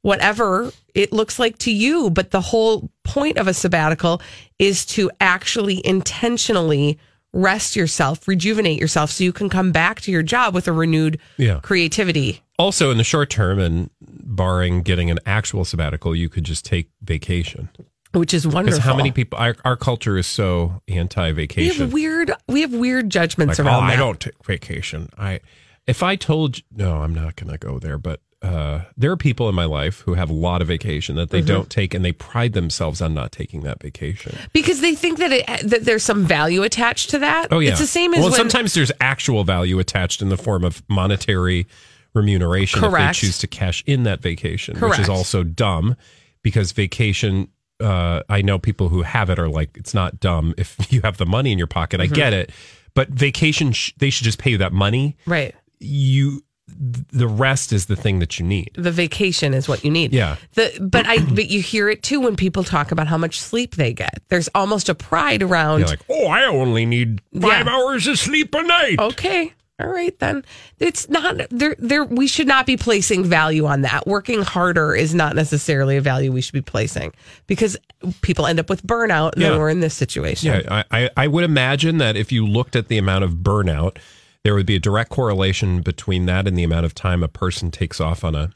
whatever 0.01 0.71
it 0.93 1.13
looks 1.13 1.39
like 1.39 1.57
to 1.59 1.71
you. 1.71 2.09
But 2.09 2.31
the 2.31 2.41
whole 2.41 2.89
point 3.03 3.37
of 3.37 3.47
a 3.47 3.53
sabbatical 3.53 4.21
is 4.59 4.85
to 4.87 5.11
actually 5.19 5.85
intentionally 5.85 6.99
rest 7.33 7.75
yourself, 7.75 8.27
rejuvenate 8.27 8.79
yourself 8.79 9.09
so 9.11 9.23
you 9.23 9.31
can 9.33 9.49
come 9.49 9.71
back 9.71 10.01
to 10.01 10.11
your 10.11 10.23
job 10.23 10.53
with 10.53 10.67
a 10.67 10.71
renewed 10.71 11.19
Yeah. 11.37 11.59
creativity. 11.61 12.41
Also, 12.59 12.91
in 12.91 12.97
the 12.97 13.03
short 13.03 13.29
term, 13.29 13.57
and 13.59 13.89
barring 14.01 14.81
getting 14.83 15.09
an 15.09 15.19
actual 15.25 15.65
sabbatical, 15.65 16.15
you 16.15 16.29
could 16.29 16.43
just 16.43 16.65
take 16.65 16.89
vacation. 17.01 17.69
Which 18.13 18.33
is 18.33 18.43
Because 18.43 18.53
wonderful. 18.53 18.81
how 18.81 18.95
many 18.95 19.11
people? 19.11 19.39
Our, 19.39 19.55
our 19.63 19.77
culture 19.77 20.17
is 20.17 20.27
so 20.27 20.81
anti-vacation. 20.89 21.77
We 21.77 21.79
have 21.85 21.93
weird 21.93 22.31
we 22.47 22.61
have 22.61 22.73
weird 22.73 23.09
judgments 23.09 23.57
like, 23.57 23.65
oh, 23.65 23.69
around 23.71 23.83
I 23.85 23.95
don't 23.95 24.19
take 24.19 24.43
vacation. 24.45 25.09
I 25.17 25.39
if 25.87 26.03
I 26.03 26.17
told 26.17 26.57
you, 26.57 26.63
no, 26.75 26.97
I'm 26.97 27.15
not 27.15 27.37
going 27.37 27.51
to 27.51 27.57
go 27.57 27.79
there. 27.79 27.97
But 27.97 28.19
uh, 28.41 28.81
there 28.97 29.11
are 29.11 29.17
people 29.17 29.47
in 29.49 29.55
my 29.55 29.65
life 29.65 29.99
who 30.01 30.15
have 30.15 30.29
a 30.29 30.33
lot 30.33 30.61
of 30.61 30.67
vacation 30.67 31.15
that 31.15 31.29
they 31.29 31.39
Mm-hmm. 31.39 31.47
don't 31.47 31.69
take, 31.69 31.93
and 31.93 32.03
they 32.03 32.11
pride 32.11 32.53
themselves 32.53 33.01
on 33.01 33.13
not 33.13 33.31
taking 33.31 33.61
that 33.61 33.81
vacation. 33.81 34.35
because 34.53 34.81
they 34.81 34.95
think 34.95 35.19
that 35.19 35.31
it, 35.31 35.45
that 35.69 35.85
there's 35.85 36.03
some 36.03 36.25
value 36.25 36.63
attached 36.63 37.11
to 37.11 37.19
that. 37.19 37.47
Oh 37.51 37.59
yeah, 37.59 37.71
it's 37.71 37.79
the 37.79 37.85
same 37.87 38.13
as 38.13 38.19
well. 38.21 38.29
when 38.29 38.37
sometimes 38.37 38.73
there's 38.73 38.91
actual 38.99 39.43
value 39.43 39.77
attached 39.79 40.21
in 40.21 40.29
the 40.29 40.37
form 40.37 40.63
of 40.63 40.81
monetary 40.89 41.67
remuneration 42.13 42.79
Correct. 42.81 43.17
if 43.17 43.21
they 43.21 43.27
choose 43.27 43.37
to 43.39 43.47
cash 43.47 43.83
in 43.85 44.03
that 44.03 44.21
vacation, 44.21 44.79
which 44.79 44.99
is 44.99 45.09
also 45.09 45.43
dumb 45.43 45.95
because 46.41 46.71
vacation. 46.71 47.47
Uh, 47.79 48.21
I 48.29 48.43
know 48.43 48.59
people 48.59 48.89
who 48.89 49.01
have 49.01 49.31
it 49.31 49.39
are 49.39 49.49
like 49.49 49.75
it's 49.75 49.93
not 49.95 50.19
dumb 50.19 50.53
if 50.57 50.77
you 50.93 51.01
have 51.01 51.17
the 51.17 51.25
money 51.25 51.51
in 51.51 51.57
your 51.57 51.65
pocket. 51.67 51.99
Mm-hmm. 51.99 52.13
I 52.13 52.15
get 52.15 52.33
it, 52.33 52.51
but 52.93 53.09
vacation 53.09 53.71
sh- 53.71 53.91
they 53.97 54.09
should 54.11 54.23
just 54.25 54.37
pay 54.39 54.51
you 54.51 54.57
that 54.59 54.71
money. 54.73 55.15
right. 55.25 55.55
You 55.79 56.43
the 56.79 57.27
rest 57.27 57.71
is 57.73 57.85
the 57.87 57.95
thing 57.95 58.19
that 58.19 58.39
you 58.39 58.45
need. 58.45 58.71
the 58.75 58.91
vacation 58.91 59.53
is 59.53 59.67
what 59.67 59.83
you 59.83 59.91
need. 59.91 60.13
Yeah. 60.13 60.37
The 60.53 60.77
but 60.81 61.05
I 61.07 61.19
but 61.19 61.49
you 61.49 61.61
hear 61.61 61.89
it 61.89 62.03
too 62.03 62.19
when 62.21 62.35
people 62.35 62.63
talk 62.63 62.91
about 62.91 63.07
how 63.07 63.17
much 63.17 63.39
sleep 63.39 63.75
they 63.75 63.93
get. 63.93 64.21
There's 64.29 64.49
almost 64.55 64.89
a 64.89 64.95
pride 64.95 65.43
around 65.43 65.79
You're 65.79 65.87
like, 65.89 65.99
oh, 66.09 66.27
I 66.27 66.45
only 66.45 66.85
need 66.85 67.21
five 67.33 67.65
Yeah. 67.65 67.73
hours 67.75 68.07
of 68.07 68.17
sleep 68.19 68.53
a 68.55 68.63
night. 68.63 68.99
okay. 68.99 69.53
All 69.79 69.87
right 69.87 70.17
then. 70.19 70.45
It's 70.77 71.09
not 71.09 71.37
there 71.49 71.75
there 71.79 72.03
we 72.05 72.27
should 72.27 72.45
not 72.45 72.67
be 72.67 72.77
placing 72.77 73.23
value 73.23 73.65
on 73.65 73.81
that. 73.81 74.05
Working 74.05 74.43
harder 74.43 74.93
is 74.93 75.15
not 75.15 75.35
necessarily 75.35 75.97
a 75.97 76.01
value 76.01 76.31
we 76.31 76.41
should 76.41 76.53
be 76.53 76.61
placing 76.61 77.13
because 77.47 77.77
people 78.21 78.45
end 78.45 78.59
up 78.59 78.69
with 78.69 78.83
burnout 78.85 79.33
and 79.33 79.41
Yeah. 79.41 79.49
then 79.49 79.59
we're 79.59 79.69
in 79.71 79.79
this 79.79 79.95
situation. 79.95 80.49
Yeah, 80.53 80.83
I, 80.91 81.01
I, 81.05 81.09
I 81.17 81.27
would 81.27 81.43
imagine 81.43 81.97
that 81.97 82.15
if 82.15 82.31
you 82.31 82.45
looked 82.45 82.75
at 82.75 82.89
the 82.89 82.99
amount 82.99 83.23
of 83.23 83.31
burnout, 83.37 83.97
there 84.43 84.55
would 84.55 84.65
be 84.65 84.75
a 84.75 84.79
direct 84.79 85.09
correlation 85.09 85.81
between 85.81 86.25
that 86.25 86.47
and 86.47 86.57
the 86.57 86.63
amount 86.63 86.85
of 86.85 86.95
time 86.95 87.23
a 87.23 87.27
person 87.27 87.71
takes 87.71 87.99
off 87.99 88.23
on 88.23 88.35
a 88.35 88.51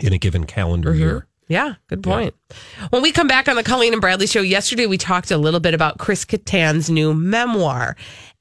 in 0.00 0.12
a 0.12 0.18
given 0.18 0.44
calendar 0.44 0.94
year. 0.94 1.26
Yeah, 1.46 1.74
good 1.88 2.02
point. 2.02 2.34
When 2.90 3.02
we 3.02 3.12
come 3.12 3.28
back 3.28 3.48
on 3.48 3.56
the 3.56 3.62
Colleen 3.62 3.92
and 3.92 4.00
Bradley 4.00 4.26
show, 4.26 4.40
yesterday 4.40 4.86
we 4.86 4.96
talked 4.96 5.30
a 5.30 5.36
little 5.36 5.60
bit 5.60 5.74
about 5.74 5.98
Chris 5.98 6.24
Kattan's 6.24 6.88
new 6.88 7.12
memoir 7.12 7.96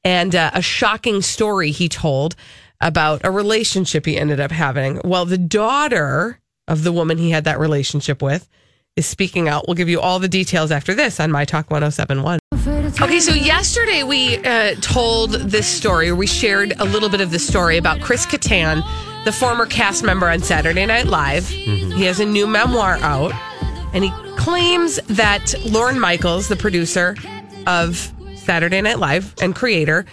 and 0.06 0.34
uh, 0.34 0.52
a 0.54 0.62
shocking 0.62 1.22
story 1.22 1.72
he 1.72 1.90
told 1.90 2.36
about 2.80 3.22
a 3.24 3.32
relationship 3.32 4.06
he 4.06 4.18
ended 4.18 4.40
up 4.40 4.52
having. 4.52 5.02
Well, 5.04 5.26
the 5.26 5.38
daughter 5.38 6.40
of 6.68 6.84
the 6.84 6.92
woman 6.92 7.18
he 7.18 7.32
had 7.32 7.44
that 7.44 7.60
relationship 7.60 8.22
with 8.22 8.48
is 8.96 9.06
speaking 9.06 9.50
out. 9.50 9.68
We'll 9.68 9.76
give 9.76 9.90
you 9.90 10.00
all 10.00 10.20
the 10.20 10.28
details 10.28 10.72
after 10.72 10.94
this 10.94 11.20
on 11.20 11.32
My 11.32 11.46
Talk 11.46 11.70
1071. 11.72 12.40
Okay, 13.02 13.20
so 13.20 13.34
yesterday 13.34 14.04
we 14.04 14.38
uh, 14.38 14.76
told 14.76 15.32
this 15.32 15.68
story, 15.68 16.10
or 16.10 16.16
we 16.16 16.28
shared 16.28 16.74
a 16.80 16.86
little 16.86 17.10
bit 17.10 17.22
of 17.22 17.32
the 17.32 17.40
story 17.40 17.78
about 17.78 18.00
Chris 18.02 18.26
Kattan, 18.26 18.84
the 19.26 19.32
former 19.32 19.66
cast 19.66 20.04
member 20.04 20.30
on 20.30 20.40
Saturday 20.40 20.86
Night 20.86 21.08
Live. 21.08 21.48
He 21.50 22.06
has 22.06 22.20
a 22.20 22.26
new 22.26 22.46
memoir 22.46 22.98
out, 22.98 23.34
and 23.94 24.04
he 24.04 24.12
claims 24.38 24.98
that 25.08 25.56
Lorne 25.66 26.00
Michaels, 26.00 26.48
the 26.48 26.56
producer 26.56 27.16
of 27.66 28.12
Saturday 28.36 28.80
Night 28.80 29.00
Live 29.00 29.34
and 29.42 29.56
creator, 29.56 30.06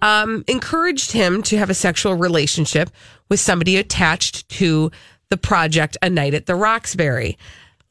um, 0.00 0.42
encouraged 0.48 1.12
him 1.12 1.42
to 1.44 1.58
have 1.58 1.68
a 1.70 1.74
sexual 1.74 2.14
relationship 2.14 2.90
with 3.28 3.40
somebody 3.40 3.76
attached 3.76 4.48
to 4.48 4.90
the 5.28 5.36
project 5.36 5.96
A 6.02 6.08
Night 6.08 6.34
at 6.34 6.46
the 6.46 6.54
Roxbury. 6.54 7.36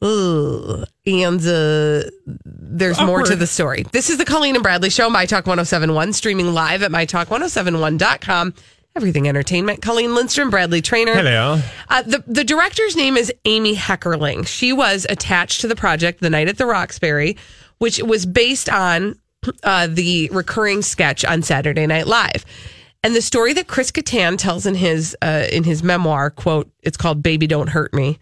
Ugh. 0.02 0.84
And 1.06 1.40
uh, 1.40 2.10
there's 2.44 3.00
more 3.00 3.22
to 3.22 3.36
the 3.36 3.46
story. 3.46 3.84
This 3.92 4.10
is 4.10 4.18
the 4.18 4.24
Colleen 4.24 4.56
and 4.56 4.62
Bradley 4.62 4.90
Show, 4.90 5.08
My 5.08 5.26
Talk 5.26 5.46
1071, 5.46 6.12
streaming 6.12 6.52
live 6.52 6.82
at 6.82 6.90
MyTalk1071.com. 6.90 8.54
Everything 8.94 9.26
Entertainment. 9.26 9.80
Colleen 9.80 10.14
Lindstrom, 10.14 10.50
Bradley 10.50 10.82
Traynor. 10.82 11.14
Hello. 11.14 11.60
Uh, 11.88 12.02
the, 12.02 12.22
the 12.26 12.44
director's 12.44 12.94
name 12.94 13.16
is 13.16 13.32
Amy 13.46 13.74
Heckerling. 13.74 14.46
She 14.46 14.72
was 14.72 15.06
attached 15.08 15.62
to 15.62 15.68
the 15.68 15.76
project 15.76 16.20
The 16.20 16.28
Night 16.28 16.48
at 16.48 16.58
the 16.58 16.66
Roxbury, 16.66 17.38
which 17.78 18.02
was 18.02 18.26
based 18.26 18.68
on 18.68 19.18
uh, 19.62 19.86
the 19.90 20.28
recurring 20.32 20.82
sketch 20.82 21.24
on 21.24 21.42
Saturday 21.42 21.86
Night 21.86 22.06
Live. 22.06 22.44
And 23.02 23.16
the 23.16 23.22
story 23.22 23.54
that 23.54 23.66
Chris 23.66 23.90
Kattan 23.90 24.36
tells 24.36 24.66
in 24.66 24.74
his 24.74 25.16
uh, 25.22 25.46
in 25.50 25.64
his 25.64 25.82
memoir, 25.82 26.30
quote, 26.30 26.70
it's 26.82 26.96
called 26.96 27.22
"Baby 27.22 27.46
Don't 27.48 27.68
Hurt 27.68 27.92
Me." 27.92 28.18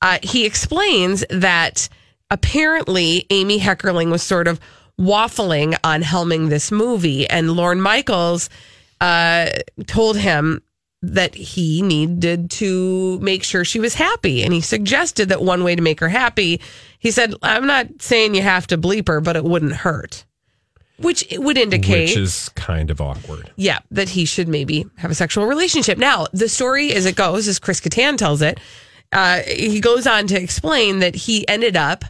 Uh, 0.00 0.18
he 0.22 0.46
explains 0.46 1.24
that 1.30 1.88
apparently 2.30 3.26
Amy 3.30 3.58
Heckerling 3.58 4.10
was 4.10 4.22
sort 4.22 4.46
of 4.46 4.60
waffling 4.98 5.76
on 5.84 6.02
helming 6.02 6.48
this 6.48 6.70
movie, 6.70 7.28
and 7.28 7.52
Lorne 7.52 7.80
Michaels 7.80 8.50
uh, 9.00 9.48
told 9.86 10.16
him 10.16 10.62
that 11.00 11.34
he 11.34 11.80
needed 11.82 12.50
to 12.50 13.18
make 13.20 13.44
sure 13.44 13.64
she 13.64 13.78
was 13.78 13.94
happy. 13.94 14.42
And 14.42 14.52
he 14.52 14.60
suggested 14.60 15.28
that 15.28 15.40
one 15.40 15.62
way 15.62 15.76
to 15.76 15.82
make 15.82 16.00
her 16.00 16.08
happy, 16.08 16.60
he 16.98 17.12
said, 17.12 17.34
I'm 17.42 17.66
not 17.68 17.86
saying 18.02 18.34
you 18.34 18.42
have 18.42 18.66
to 18.68 18.78
bleep 18.78 19.06
her, 19.06 19.20
but 19.20 19.36
it 19.36 19.44
wouldn't 19.44 19.74
hurt. 19.74 20.24
Which 20.98 21.24
would 21.30 21.56
indicate 21.56 22.08
Which 22.08 22.16
is 22.16 22.48
kind 22.50 22.90
of 22.90 23.00
awkward. 23.00 23.52
yeah, 23.54 23.78
that 23.92 24.08
he 24.08 24.24
should 24.24 24.48
maybe 24.48 24.84
have 24.96 25.12
a 25.12 25.14
sexual 25.14 25.46
relationship. 25.46 25.96
Now, 25.96 26.26
the 26.32 26.48
story 26.48 26.92
as 26.92 27.06
it 27.06 27.14
goes, 27.14 27.46
as 27.46 27.60
Chris 27.60 27.80
Kattan 27.80 28.18
tells 28.18 28.42
it, 28.42 28.58
uh, 29.12 29.40
he 29.40 29.80
goes 29.80 30.06
on 30.06 30.26
to 30.28 30.40
explain 30.40 30.98
that 31.00 31.14
he 31.14 31.46
ended 31.48 31.76
up 31.76 32.04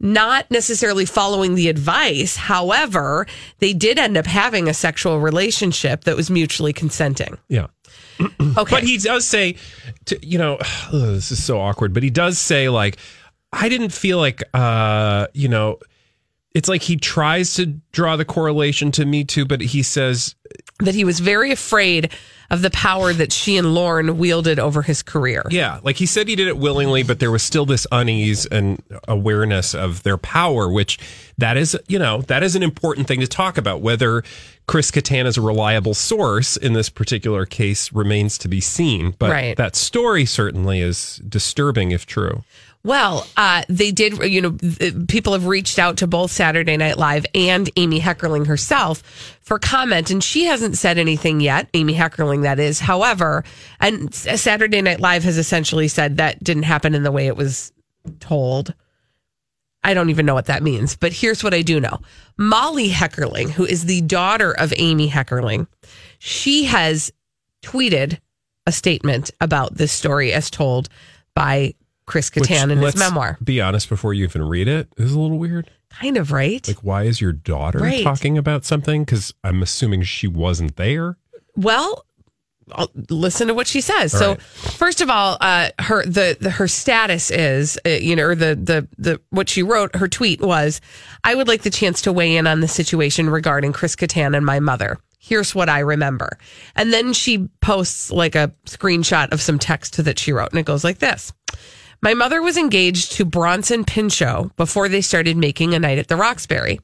not 0.00 0.48
necessarily 0.50 1.04
following 1.04 1.54
the 1.54 1.68
advice. 1.68 2.36
However, 2.36 3.26
they 3.58 3.72
did 3.72 3.98
end 3.98 4.16
up 4.16 4.26
having 4.26 4.68
a 4.68 4.74
sexual 4.74 5.18
relationship 5.18 6.04
that 6.04 6.16
was 6.16 6.30
mutually 6.30 6.72
consenting. 6.72 7.38
Yeah. 7.48 7.66
Okay. 8.56 8.76
But 8.76 8.82
he 8.82 8.98
does 8.98 9.24
say, 9.24 9.54
to, 10.06 10.26
you 10.26 10.38
know, 10.38 10.56
ugh, 10.60 10.90
this 10.92 11.30
is 11.30 11.42
so 11.42 11.60
awkward, 11.60 11.94
but 11.94 12.02
he 12.02 12.10
does 12.10 12.38
say, 12.38 12.68
like, 12.68 12.96
I 13.52 13.68
didn't 13.68 13.92
feel 13.92 14.18
like, 14.18 14.42
uh, 14.52 15.28
you 15.34 15.48
know, 15.48 15.78
it's 16.52 16.68
like 16.68 16.82
he 16.82 16.96
tries 16.96 17.54
to 17.54 17.66
draw 17.92 18.16
the 18.16 18.24
correlation 18.24 18.90
to 18.92 19.06
Me 19.06 19.22
Too, 19.22 19.44
but 19.44 19.60
he 19.60 19.84
says, 19.84 20.34
that 20.80 20.94
he 20.94 21.04
was 21.04 21.20
very 21.20 21.50
afraid 21.50 22.12
of 22.50 22.62
the 22.62 22.70
power 22.70 23.12
that 23.12 23.30
she 23.30 23.58
and 23.58 23.74
Lorne 23.74 24.16
wielded 24.16 24.58
over 24.58 24.80
his 24.80 25.02
career. 25.02 25.42
yeah, 25.50 25.80
like 25.82 25.96
he 25.96 26.06
said 26.06 26.28
he 26.28 26.34
did 26.36 26.48
it 26.48 26.56
willingly, 26.56 27.02
but 27.02 27.18
there 27.20 27.30
was 27.30 27.42
still 27.42 27.66
this 27.66 27.86
unease 27.92 28.46
and 28.46 28.82
awareness 29.06 29.74
of 29.74 30.02
their 30.02 30.16
power, 30.16 30.70
which 30.70 30.98
that 31.36 31.58
is, 31.58 31.76
you 31.88 31.98
know, 31.98 32.22
that 32.22 32.42
is 32.42 32.56
an 32.56 32.62
important 32.62 33.06
thing 33.06 33.20
to 33.20 33.26
talk 33.26 33.58
about. 33.58 33.82
Whether 33.82 34.22
Chris 34.66 34.90
Kattan 34.90 35.26
is 35.26 35.36
a 35.36 35.42
reliable 35.42 35.92
source 35.92 36.56
in 36.56 36.72
this 36.72 36.88
particular 36.88 37.44
case 37.44 37.92
remains 37.92 38.38
to 38.38 38.48
be 38.48 38.60
seen. 38.62 39.14
But 39.18 39.30
Right. 39.30 39.56
that 39.58 39.76
story 39.76 40.24
certainly 40.24 40.80
is 40.80 41.20
disturbing 41.28 41.90
if 41.90 42.06
true. 42.06 42.44
Well, 42.84 43.26
uh, 43.36 43.64
they 43.68 43.90
did, 43.90 44.18
you 44.18 44.40
know, 44.40 44.56
people 45.08 45.32
have 45.32 45.46
reached 45.46 45.78
out 45.78 45.98
to 45.98 46.06
both 46.06 46.30
Saturday 46.30 46.76
Night 46.76 46.96
Live 46.96 47.26
and 47.34 47.68
Amy 47.76 48.00
Heckerling 48.00 48.46
herself 48.46 49.02
for 49.40 49.58
comment, 49.58 50.10
and 50.10 50.22
she 50.22 50.44
hasn't 50.44 50.78
said 50.78 50.96
anything 50.96 51.40
yet. 51.40 51.68
Amy 51.74 51.94
Heckerling, 51.94 52.42
that 52.42 52.58
is. 52.58 52.80
However, 52.80 53.44
and 53.80 54.14
Saturday 54.14 54.80
Night 54.80 55.00
Live 55.00 55.24
has 55.24 55.38
essentially 55.38 55.88
said 55.88 56.16
that 56.16 56.42
didn't 56.42 56.62
happen 56.62 56.94
in 56.94 57.02
the 57.02 57.12
way 57.12 57.26
it 57.26 57.36
was 57.36 57.72
told. 58.20 58.72
I 59.82 59.92
don't 59.94 60.10
even 60.10 60.26
know 60.26 60.34
what 60.34 60.46
that 60.46 60.62
means, 60.62 60.96
but 60.96 61.12
here's 61.12 61.42
what 61.42 61.54
I 61.54 61.62
do 61.62 61.80
know. 61.80 61.98
Molly 62.36 62.88
Heckerling, 62.90 63.50
who 63.50 63.64
is 63.64 63.84
the 63.84 64.00
daughter 64.02 64.52
of 64.52 64.72
Amy 64.76 65.08
Heckerling, 65.08 65.66
she 66.18 66.64
has 66.64 67.12
tweeted 67.62 68.18
a 68.66 68.72
statement 68.72 69.30
about 69.40 69.76
this 69.76 69.92
story 69.92 70.32
as 70.32 70.50
told 70.50 70.88
by 71.34 71.74
Chris 72.08 72.30
Which, 72.34 72.44
Kattan 72.48 72.72
in 72.72 72.78
his 72.78 72.96
memoir. 72.96 73.38
Be 73.42 73.60
honest 73.60 73.88
before 73.88 74.12
you 74.14 74.24
even 74.24 74.42
read 74.42 74.66
it. 74.66 74.88
This 74.96 75.12
a 75.12 75.18
little 75.18 75.38
weird. 75.38 75.70
Kind 75.90 76.16
of 76.16 76.32
right. 76.32 76.66
Like, 76.66 76.82
why 76.82 77.04
is 77.04 77.20
your 77.20 77.32
daughter 77.32 77.78
Right. 77.78 78.02
talking 78.02 78.36
about 78.36 78.64
something? 78.64 79.04
Because 79.04 79.32
I'm 79.44 79.62
assuming 79.62 80.02
she 80.02 80.26
wasn't 80.26 80.76
there. 80.76 81.16
well, 81.56 82.04
I'll 82.72 82.90
listen 83.08 83.48
to 83.48 83.54
what 83.54 83.66
she 83.66 83.80
says. 83.80 84.12
All 84.14 84.20
so, 84.20 84.28
right. 84.32 84.42
first 84.42 85.00
of 85.00 85.08
all, 85.08 85.38
uh, 85.40 85.70
her 85.78 86.04
the, 86.04 86.36
the 86.38 86.50
her 86.50 86.68
status 86.68 87.30
is, 87.30 87.78
uh, 87.86 87.90
you 87.90 88.14
know, 88.14 88.24
or 88.26 88.34
the 88.34 88.54
the 88.56 88.86
the 88.98 89.20
what 89.30 89.48
she 89.48 89.62
wrote. 89.62 89.96
Her 89.96 90.06
tweet 90.06 90.42
was, 90.42 90.82
"I 91.24 91.34
would 91.34 91.48
like 91.48 91.62
the 91.62 91.70
chance 91.70 92.02
to 92.02 92.12
weigh 92.12 92.36
in 92.36 92.46
on 92.46 92.60
the 92.60 92.68
situation 92.68 93.30
regarding 93.30 93.72
Chris 93.72 93.96
Kattan 93.96 94.36
and 94.36 94.44
my 94.44 94.60
mother." 94.60 94.98
Here's 95.18 95.54
what 95.54 95.70
I 95.70 95.78
remember. 95.80 96.38
And 96.76 96.92
then 96.92 97.14
she 97.14 97.48
posts 97.62 98.10
like 98.10 98.34
a 98.34 98.52
screenshot 98.66 99.32
of 99.32 99.40
some 99.40 99.58
text 99.58 100.02
that 100.04 100.18
she 100.18 100.32
wrote, 100.32 100.50
and 100.50 100.58
it 100.60 100.66
goes 100.66 100.84
like 100.84 100.98
this. 100.98 101.32
My 102.00 102.14
mother 102.14 102.40
was 102.40 102.56
engaged 102.56 103.12
to 103.12 103.24
Bronson 103.24 103.84
Pinchot 103.84 104.54
before 104.56 104.88
they 104.88 105.00
started 105.00 105.36
making 105.36 105.74
a 105.74 105.80
night 105.80 105.98
at 105.98 106.06
the 106.06 106.16
Roxbury. 106.16 106.80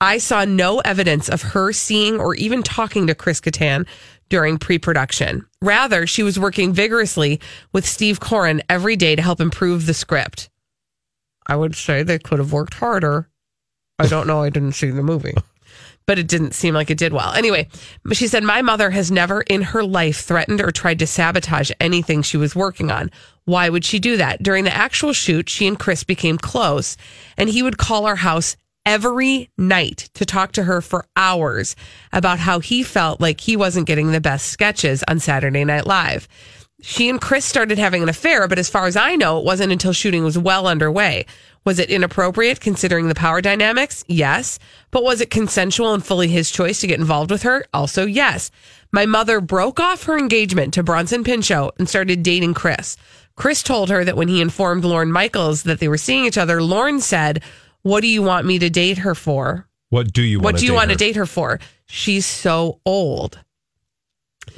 I 0.00 0.18
saw 0.18 0.44
no 0.44 0.80
evidence 0.80 1.28
of 1.28 1.40
her 1.42 1.72
seeing 1.72 2.18
or 2.18 2.34
even 2.34 2.64
talking 2.64 3.06
to 3.06 3.14
Chris 3.14 3.40
Kattan 3.40 3.86
during 4.28 4.58
pre 4.58 4.78
production. 4.78 5.46
Rather, 5.62 6.06
she 6.06 6.24
was 6.24 6.38
working 6.38 6.72
vigorously 6.72 7.40
with 7.72 7.86
Steve 7.86 8.18
Koren 8.18 8.60
every 8.68 8.96
day 8.96 9.14
to 9.14 9.22
help 9.22 9.40
improve 9.40 9.86
the 9.86 9.94
script. 9.94 10.50
I 11.46 11.54
would 11.54 11.76
say 11.76 12.02
they 12.02 12.18
could 12.18 12.40
have 12.40 12.52
worked 12.52 12.74
harder. 12.74 13.28
I 14.00 14.08
don't 14.08 14.26
know. 14.26 14.42
I 14.42 14.50
didn't 14.50 14.72
see 14.72 14.90
the 14.90 15.02
movie. 15.02 15.34
But 16.06 16.18
it 16.18 16.28
didn't 16.28 16.54
seem 16.54 16.72
like 16.72 16.90
it 16.90 16.98
did 16.98 17.12
well. 17.12 17.32
Anyway, 17.32 17.68
she 18.12 18.28
said, 18.28 18.44
My 18.44 18.62
mother 18.62 18.90
has 18.90 19.10
never 19.10 19.40
in 19.42 19.62
her 19.62 19.82
life 19.82 20.20
threatened 20.20 20.60
or 20.60 20.70
tried 20.70 21.00
to 21.00 21.06
sabotage 21.06 21.72
anything 21.80 22.22
she 22.22 22.36
was 22.36 22.54
working 22.54 22.90
on. 22.90 23.10
Why 23.44 23.68
would 23.68 23.84
she 23.84 23.98
do 23.98 24.16
that? 24.16 24.42
During 24.42 24.64
the 24.64 24.74
actual 24.74 25.12
shoot, 25.12 25.48
she 25.48 25.66
and 25.66 25.78
Chris 25.78 26.04
became 26.04 26.38
close, 26.38 26.96
and 27.36 27.48
he 27.48 27.62
would 27.62 27.78
call 27.78 28.06
our 28.06 28.16
house 28.16 28.56
every 28.86 29.50
night 29.58 30.08
to 30.14 30.24
talk 30.24 30.52
to 30.52 30.62
her 30.62 30.80
for 30.80 31.06
hours 31.16 31.74
about 32.12 32.38
how 32.38 32.60
he 32.60 32.84
felt 32.84 33.20
like 33.20 33.40
he 33.40 33.56
wasn't 33.56 33.86
getting 33.86 34.12
the 34.12 34.20
best 34.20 34.46
sketches 34.46 35.02
on 35.08 35.18
Saturday 35.18 35.64
Night 35.64 35.86
Live. 35.86 36.28
She 36.82 37.08
and 37.08 37.20
Chris 37.20 37.44
started 37.44 37.78
having 37.78 38.02
an 38.02 38.08
affair, 38.08 38.46
but 38.46 38.58
as 38.58 38.70
far 38.70 38.86
as 38.86 38.96
I 38.96 39.16
know, 39.16 39.38
it 39.38 39.44
wasn't 39.44 39.72
until 39.72 39.92
shooting 39.92 40.22
was 40.22 40.38
well 40.38 40.66
underway. 40.66 41.26
Was 41.66 41.80
it 41.80 41.90
inappropriate 41.90 42.60
considering 42.60 43.08
the 43.08 43.14
power 43.16 43.40
dynamics? 43.40 44.04
Yes. 44.06 44.60
But 44.92 45.02
was 45.02 45.20
it 45.20 45.30
consensual 45.30 45.94
and 45.94 46.06
fully 46.06 46.28
his 46.28 46.52
choice 46.52 46.80
to 46.80 46.86
get 46.86 47.00
involved 47.00 47.32
with 47.32 47.42
her? 47.42 47.64
Also, 47.74 48.06
yes. 48.06 48.52
My 48.92 49.04
mother 49.04 49.40
broke 49.40 49.80
off 49.80 50.04
her 50.04 50.16
engagement 50.16 50.74
to 50.74 50.84
Bronson 50.84 51.24
Pinchot 51.24 51.74
and 51.80 51.88
started 51.88 52.22
dating 52.22 52.54
Chris. 52.54 52.96
Chris 53.34 53.64
told 53.64 53.90
her 53.90 54.04
that 54.04 54.16
when 54.16 54.28
he 54.28 54.40
informed 54.40 54.84
Lorne 54.84 55.10
Michaels 55.10 55.64
that 55.64 55.80
they 55.80 55.88
were 55.88 55.98
seeing 55.98 56.24
each 56.24 56.38
other, 56.38 56.62
Lorne 56.62 57.00
said, 57.00 57.42
What 57.82 58.00
do 58.00 58.06
you 58.06 58.22
want 58.22 58.46
me 58.46 58.60
to 58.60 58.70
date 58.70 58.98
her 58.98 59.16
for? 59.16 59.66
What 59.90 60.12
do 60.12 60.22
you 60.22 60.38
want 60.38 60.44
What 60.44 60.60
do 60.60 60.66
you 60.66 60.72
want 60.72 60.90
to 60.90 60.96
date 60.96 61.16
her 61.16 61.26
for? 61.26 61.58
She's 61.86 62.26
so 62.26 62.80
old. 62.86 63.40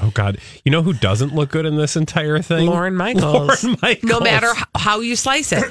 Oh, 0.01 0.11
God. 0.11 0.39
You 0.65 0.71
know 0.71 0.83
who 0.83 0.93
doesn't 0.93 1.35
look 1.35 1.51
good 1.51 1.67
in 1.67 1.77
this 1.77 1.97
entire 1.97 2.41
thing? 2.41 2.67
Lorne 2.67 2.95
Michaels. 2.97 3.65
Lorne 3.65 3.77
Michaels. 3.83 4.11
No 4.11 4.21
matter 4.21 4.53
how 4.75 5.01
you 5.01 5.17
slice 5.17 5.53
it. 5.53 5.65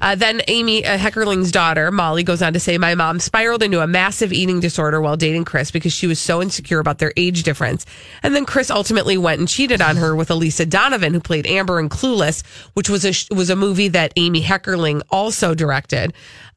Uh, 0.00 0.14
then 0.14 0.40
Amy 0.48 0.84
uh, 0.84 0.96
Heckerling's 0.96 1.50
daughter, 1.50 1.90
Molly, 1.90 2.22
goes 2.22 2.42
on 2.42 2.52
to 2.52 2.60
say, 2.60 2.78
My 2.78 2.94
mom 2.94 3.18
spiraled 3.18 3.62
into 3.62 3.80
a 3.80 3.86
massive 3.86 4.32
eating 4.32 4.60
disorder 4.60 5.00
while 5.00 5.16
dating 5.16 5.44
Chris 5.44 5.70
because 5.70 5.92
she 5.92 6.06
was 6.06 6.20
so 6.20 6.40
insecure 6.40 6.78
about 6.78 6.98
their 6.98 7.12
age 7.16 7.42
difference. 7.42 7.84
And 8.22 8.34
then 8.34 8.44
Chris 8.44 8.70
ultimately 8.70 9.18
went 9.18 9.40
and 9.40 9.48
cheated 9.48 9.80
on 9.80 9.96
her 9.96 10.14
with 10.14 10.30
Elisa 10.30 10.64
Donovan, 10.64 11.12
who 11.14 11.20
played 11.20 11.46
Amber 11.46 11.80
in 11.80 11.88
Clueless, 11.88 12.44
which 12.74 12.88
was 12.88 13.04
a, 13.04 13.34
was 13.34 13.50
a 13.50 13.56
movie 13.56 13.88
that 13.88 14.12
Amy 14.16 14.42
Heckerling 14.42 15.02
also 15.10 15.54
directed. 15.54 16.12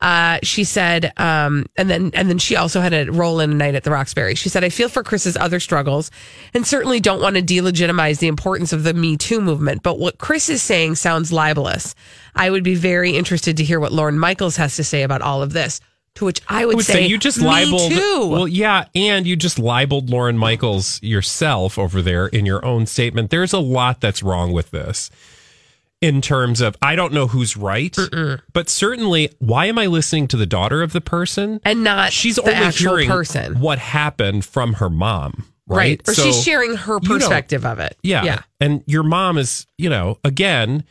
Uh, 0.06 0.38
she 0.44 0.64
said, 0.64 1.12
um, 1.18 1.66
and 1.78 1.90
then 1.90 2.12
and 2.14 2.30
then 2.30 2.38
she 2.38 2.56
also 2.56 2.80
had 2.80 2.94
a 2.94 3.12
role 3.12 3.40
in 3.40 3.50
a 3.50 3.56
night 3.56 3.74
at 3.74 3.84
the 3.84 3.90
Roxbury. 3.90 4.36
She 4.36 4.50
said, 4.50 4.64
"I 4.64 4.70
feel 4.70 4.88
for 4.88 5.02
Chris's 5.02 5.36
other 5.36 5.60
struggles, 5.60 6.12
and 6.54 6.66
certainly 6.68 7.00
don't 7.00 7.22
want 7.22 7.38
to 7.38 7.42
delegitimize 7.42 8.20
the 8.20 8.28
importance 8.28 8.72
of 8.72 8.84
the 8.84 8.94
Me 8.94 9.18
Too 9.18 9.42
movement. 9.42 9.82
But 9.82 9.98
what 9.98 10.20
Chris 10.20 10.48
is 10.48 10.62
saying 10.62 10.94
sounds 10.94 11.34
libelous. 11.34 11.96
I 12.36 12.52
would 12.52 12.64
be 12.64 12.76
very 12.76 13.18
interested 13.18 13.58
to 13.58 13.64
hear 13.64 13.80
what 13.80 13.92
Lorne 13.92 14.20
Michaels 14.20 14.58
has 14.58 14.76
to 14.76 14.84
say 14.84 15.02
about 15.02 15.24
all 15.24 15.42
of 15.42 15.54
this." 15.54 15.82
To 16.16 16.26
which 16.26 16.40
I 16.48 16.68
would, 16.68 16.76
I 16.76 16.78
would 16.78 16.86
say, 16.86 17.08
you 17.08 17.18
just 17.18 17.40
"Me 17.40 17.48
libeled. 17.48 17.92
Too. 17.92 18.28
Well, 18.28 18.48
yeah, 18.48 18.86
and 18.94 19.26
you 19.26 19.36
just 19.36 19.58
libeled 19.58 20.12
Lorne 20.12 20.38
Michaels 20.38 21.02
yourself 21.02 21.80
over 21.80 22.04
there 22.04 22.28
in 22.28 22.46
your 22.46 22.64
own 22.64 22.86
statement. 22.86 23.32
There's 23.32 23.54
a 23.54 23.60
lot 23.60 24.02
that's 24.02 24.22
wrong 24.22 24.52
with 24.52 24.70
this 24.70 25.10
in 26.02 26.22
terms 26.22 26.62
of 26.62 26.76
I 26.82 26.96
don't 26.96 27.14
know 27.14 27.28
who's 27.28 27.56
right, 27.58 27.96
but 28.54 28.70
certainly, 28.70 29.30
why 29.40 29.66
am 29.68 29.78
I 29.80 29.88
listening 29.88 30.28
to 30.30 30.38
the 30.38 30.46
daughter 30.46 30.82
of 30.84 30.94
the 30.94 31.02
person? 31.02 31.60
and 31.64 31.84
not 31.84 32.12
She's 32.14 32.36
the 32.36 32.44
only 32.44 32.72
hearing 32.72 33.10
person. 33.10 33.60
what 33.60 33.80
happened 33.80 34.46
from 34.46 34.74
her 34.74 34.90
mom, 34.90 35.46
right? 35.68 35.78
Right. 35.78 36.02
Or 36.10 36.14
So- 36.14 36.24
she's 36.24 36.44
sharing 36.44 36.76
her 36.76 37.00
perspective 37.00 37.66
of 37.66 37.80
it. 37.80 37.98
Yeah. 38.04 38.24
Yeah. 38.24 38.42
And 38.60 38.84
your 38.86 39.04
mom 39.04 39.38
is, 39.38 39.66
you 39.78 39.90
know, 39.90 40.20
again, 40.24 40.84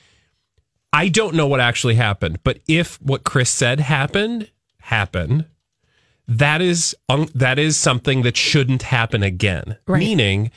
I 0.93 1.09
don't 1.09 1.35
know 1.35 1.47
what 1.47 1.61
actually 1.61 1.97
happened, 1.97 2.39
but 2.45 2.61
if 2.69 3.01
what 3.03 3.25
Chris 3.25 3.51
said 3.51 3.81
happened, 3.81 4.51
happened, 4.81 5.47
that 6.29 6.63
is 6.63 6.97
un- 7.09 7.29
that 7.35 7.59
is 7.59 7.77
something 7.77 8.23
that 8.23 8.37
shouldn't 8.37 8.83
happen 8.83 9.23
again. 9.23 9.77
Right. 9.87 9.99
Meaning 9.99 10.51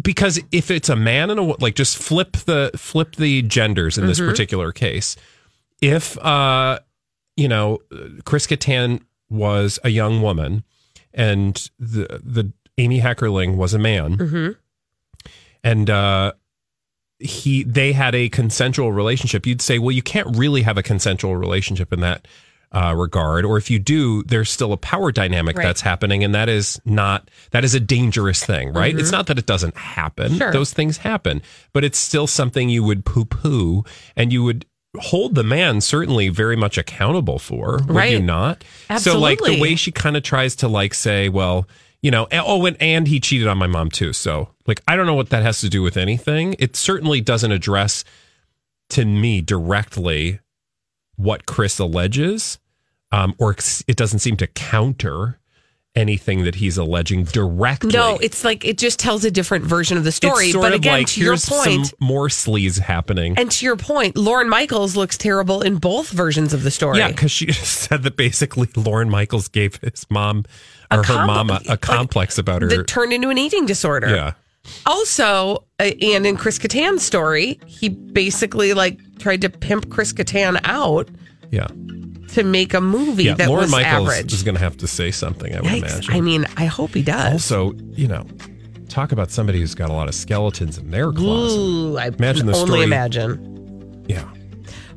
because 0.00 0.40
if 0.52 0.70
it's 0.70 0.88
a 0.88 0.96
man 0.96 1.30
and 1.30 1.38
a 1.38 1.42
like 1.42 1.74
just 1.74 1.98
flip 1.98 2.32
the 2.46 2.70
flip 2.76 3.16
the 3.16 3.42
genders 3.42 3.98
in 3.98 4.06
this 4.06 4.18
Mm-hmm. 4.20 4.30
particular 4.30 4.72
case. 4.72 5.16
If 5.80 6.16
uh 6.18 6.78
you 7.36 7.48
know, 7.48 7.78
Chris 8.24 8.46
Kattan 8.46 9.00
was 9.30 9.78
a 9.84 9.88
young 9.88 10.22
woman 10.22 10.64
and 11.14 11.54
the 11.78 12.20
the 12.24 12.52
Amy 12.78 13.00
Heckerling 13.00 13.56
was 13.56 13.74
a 13.74 13.78
man 13.78 14.16
Mm-hmm. 14.18 14.50
and 15.64 15.90
uh 15.90 16.32
he 17.18 17.62
they 17.64 17.92
had 17.92 18.14
a 18.14 18.28
consensual 18.30 18.92
relationship 18.92 19.46
you'd 19.46 19.62
say 19.62 19.78
well 19.78 19.92
you 19.92 20.02
can't 20.02 20.36
really 20.36 20.62
have 20.62 20.76
a 20.76 20.82
consensual 20.82 21.36
relationship 21.36 21.92
in 21.92 22.00
that 22.00 22.26
uh, 22.72 22.94
regard 22.96 23.44
or 23.44 23.58
if 23.58 23.70
you 23.70 23.78
do 23.78 24.22
there's 24.24 24.50
still 24.50 24.72
a 24.72 24.76
power 24.78 25.12
dynamic 25.12 25.56
Right. 25.56 25.64
that's 25.64 25.82
happening 25.82 26.24
and 26.24 26.34
that 26.34 26.48
is 26.48 26.80
not 26.84 27.30
that 27.50 27.64
is 27.64 27.74
a 27.74 27.80
dangerous 27.80 28.42
thing 28.44 28.72
right 28.72 28.98
it's 28.98 29.12
not 29.12 29.26
that 29.26 29.38
it 29.38 29.46
doesn't 29.46 29.76
happen 29.76 30.30
Mm-hmm. 30.30 30.38
Sure. 30.38 30.52
those 30.52 30.72
things 30.72 30.96
happen 30.98 31.42
but 31.74 31.84
it's 31.84 31.98
still 31.98 32.26
something 32.26 32.68
you 32.70 32.82
would 32.82 33.04
poo-poo 33.04 33.84
and 34.16 34.32
you 34.32 34.42
would 34.42 34.64
hold 34.98 35.34
the 35.34 35.44
man 35.44 35.80
certainly 35.80 36.28
very 36.28 36.56
much 36.56 36.76
accountable 36.78 37.38
for 37.38 37.80
would 37.88 38.10
you 38.10 38.20
not 38.22 38.64
so 38.98 39.18
like 39.18 39.38
the 39.40 39.60
way 39.60 39.74
she 39.74 39.90
kind 39.92 40.16
of 40.16 40.22
tries 40.22 40.56
to 40.56 40.68
like 40.68 40.94
say 40.94 41.28
well 41.28 41.66
you 42.02 42.10
know 42.10 42.26
oh 42.32 42.64
and, 42.66 42.76
and 42.80 43.06
he 43.08 43.20
cheated 43.20 43.48
on 43.48 43.56
my 43.58 43.66
mom 43.66 43.90
too 43.90 44.12
so 44.12 44.48
like 44.66 44.82
i 44.88 44.96
don't 44.96 45.06
know 45.06 45.14
what 45.14 45.30
that 45.30 45.42
has 45.42 45.60
to 45.60 45.68
do 45.68 45.82
with 45.82 45.96
anything 45.96 46.54
it 46.58 46.74
certainly 46.76 47.20
doesn't 47.20 47.52
address 47.52 48.04
to 48.90 49.04
me 49.06 49.40
directly 49.40 50.40
what 51.16 51.46
chris 51.46 51.78
alleges 51.78 52.58
um, 53.12 53.34
or 53.38 53.54
it 53.86 53.96
doesn't 53.96 54.18
seem 54.18 54.36
to 54.38 54.46
counter 54.48 55.38
anything 55.94 56.44
that 56.44 56.54
he's 56.54 56.78
alleging 56.78 57.24
directly 57.24 57.90
No, 57.92 58.16
it's 58.16 58.44
like 58.44 58.64
it 58.64 58.78
just 58.78 58.98
tells 58.98 59.26
a 59.26 59.30
different 59.30 59.64
version 59.66 59.98
of 59.98 60.04
the 60.04 60.12
story. 60.12 60.50
But 60.52 60.72
again, 60.72 61.00
like, 61.00 61.06
to 61.08 61.20
your 61.20 61.36
point, 61.36 61.88
some 61.88 61.96
more 62.00 62.28
sleaze 62.28 62.78
happening 62.78 63.34
and 63.36 63.50
to 63.50 63.66
your 63.66 63.76
point, 63.76 64.16
Lorne 64.16 64.48
Michaels 64.48 64.96
looks 64.96 65.18
terrible 65.18 65.60
in 65.60 65.76
both 65.76 66.08
versions 66.08 66.54
of 66.54 66.62
the 66.62 66.70
story. 66.70 66.96
Yeah, 66.98 67.08
because 67.08 67.30
she 67.30 67.52
said 67.52 68.04
that 68.04 68.16
basically 68.16 68.68
Lorne 68.74 69.10
Michaels 69.10 69.48
gave 69.48 69.76
his 69.76 70.06
mom 70.10 70.46
or 70.90 70.98
her 70.98 71.02
compl- 71.02 71.26
mama 71.26 71.60
a 71.66 71.70
like, 71.72 71.80
complex 71.82 72.38
about 72.38 72.62
her. 72.62 72.68
that 72.68 72.86
turned 72.86 73.12
into 73.12 73.28
an 73.28 73.36
eating 73.36 73.66
disorder. 73.66 74.08
yeah. 74.14 74.32
Also, 74.86 75.64
uh, 75.80 75.90
and 76.00 76.24
in 76.24 76.36
Chris 76.36 76.58
Kattan's 76.58 77.02
story, 77.02 77.60
he 77.66 77.88
basically 77.90 78.72
like 78.74 78.98
tried 79.18 79.42
to 79.42 79.50
pimp 79.50 79.90
Chris 79.90 80.12
Kattan 80.12 80.58
out 80.64 81.08
Yeah. 81.50 81.66
To 82.34 82.44
make 82.44 82.74
a 82.74 82.80
movie 82.80 83.24
Yeah. 83.24 83.34
that 83.34 83.48
Lorne 83.48 83.62
was 83.62 83.70
Michaels 83.70 84.08
average. 84.10 84.32
is 84.32 84.42
going 84.42 84.54
to 84.56 84.60
have 84.62 84.76
to 84.78 84.86
say 84.86 85.10
something, 85.10 85.54
I 85.54 85.60
would 85.60 85.70
Yikes. 85.70 85.78
imagine. 85.78 86.14
I 86.14 86.20
mean, 86.20 86.46
I 86.56 86.64
hope 86.66 86.94
he 86.94 87.02
does. 87.02 87.32
also, 87.32 87.74
you 87.94 88.08
know, 88.08 88.26
talk 88.88 89.12
about 89.12 89.30
somebody 89.30 89.60
who's 89.60 89.74
got 89.74 89.90
a 89.90 89.92
lot 89.92 90.08
of 90.08 90.14
skeletons 90.14 90.78
in 90.78 90.90
their 90.90 91.12
closet. 91.12 91.58
Ooh, 91.58 91.96
I 91.98 92.06
Imagine 92.08 92.36
can 92.42 92.46
the 92.46 92.54
only 92.56 92.66
story. 92.68 92.82
imagine. 92.84 94.04
Yeah. 94.08 94.24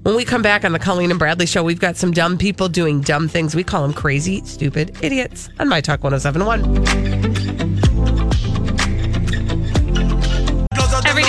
When 0.03 0.15
we 0.15 0.23
come 0.23 0.41
back 0.43 0.63
on 0.63 0.71
the 0.71 0.79
Colleen 0.79 1.09
and 1.09 1.17
Bradley 1.17 1.45
show, 1.47 1.63
we've 1.63 1.79
got 1.79 1.97
some 1.97 2.11
dumb 2.11 2.37
people 2.37 2.69
doing 2.69 3.01
dumb 3.01 3.27
things. 3.27 3.55
We 3.55 3.63
call 3.63 3.81
them 3.81 3.93
crazy, 3.93 4.41
stupid 4.45 4.95
idiots 5.01 5.49
on 5.59 5.67
My 5.67 5.81
Talk 5.81 6.03
1071. 6.03 7.54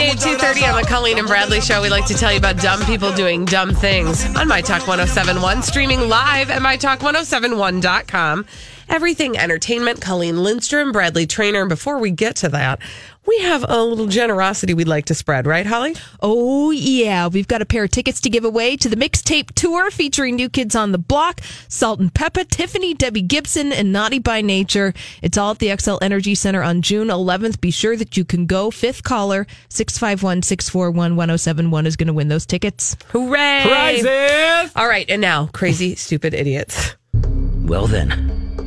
At 0.07 0.19
2.30 0.19 0.73
on 0.73 0.81
the 0.81 0.87
Colleen 0.87 1.19
and 1.19 1.27
Bradley 1.27 1.61
show, 1.61 1.83
we 1.83 1.89
like 1.89 2.07
to 2.07 2.15
tell 2.15 2.31
you 2.31 2.39
about 2.39 2.59
dumb 2.59 2.81
people 2.85 3.13
doing 3.13 3.45
dumb 3.45 3.75
things 3.75 4.25
on 4.37 4.47
My 4.47 4.61
Talk 4.61 4.87
1071, 4.87 5.63
streaming 5.65 6.09
live 6.09 6.49
at 6.49 6.63
MyTalk1071.com. 6.63 8.47
Everything 8.89 9.37
Entertainment, 9.37 10.01
Colleen 10.01 10.43
Lindstrom, 10.43 10.93
Bradley 10.93 11.27
Traynor. 11.27 11.63
And 11.63 11.69
before 11.69 11.99
we 11.99 12.11
get 12.11 12.37
to 12.37 12.49
that, 12.51 12.81
we 13.27 13.39
have 13.41 13.65
a 13.69 13.83
little 13.83 14.07
generosity 14.07 14.73
we'd 14.73 14.87
like 14.87 15.07
to 15.07 15.15
spread, 15.15 15.47
right, 15.47 15.67
Holly? 15.67 15.97
Oh, 16.21 16.71
yeah. 16.71 17.27
We've 17.27 17.49
got 17.49 17.61
a 17.61 17.67
pair 17.67 17.85
of 17.85 17.91
tickets 17.91 18.21
to 18.21 18.31
give 18.31 18.45
away 18.45 18.77
to 18.77 18.89
the 18.89 18.97
mixtape 18.97 19.53
tour 19.55 19.91
featuring 19.91 20.37
New 20.37 20.49
Kids 20.49 20.77
on 20.77 20.93
the 20.93 20.99
Block, 20.99 21.41
Salt 21.69 21.99
and 21.99 22.15
Pepa, 22.15 22.49
Tiffany, 22.49 22.95
Debbie 22.95 23.23
Gibson, 23.23 23.73
and 23.73 23.93
Naughty 23.93 24.21
by 24.21 24.41
Nature. 24.41 24.95
It's 25.23 25.37
all 25.37 25.51
at 25.51 25.59
the 25.59 25.67
Xcel 25.67 25.99
Energy 26.01 26.37
Center 26.37 26.63
on 26.63 26.83
June 26.83 27.09
11th. 27.09 27.61
Be 27.61 27.73
sure 27.73 27.97
that 27.97 28.17
you 28.17 28.25
can 28.25 28.47
go. 28.47 28.71
Fifth 28.71 29.03
caller, 29.03 29.47
651 29.69 30.43
641 30.43 31.17
1071 31.17 31.87
is 31.87 31.97
going 31.97 32.07
to 32.07 32.13
win 32.13 32.29
those 32.29 32.47
tickets. 32.47 32.97
Hooray! 33.09 33.63
Prizes! 33.65 34.73
All 34.77 34.89
right, 34.89 35.09
and 35.11 35.21
now, 35.21 35.47
crazy, 35.53 35.97
stupid 35.97 36.33
idiots. 36.33 36.95
Well, 37.63 37.89
then, 37.89 38.36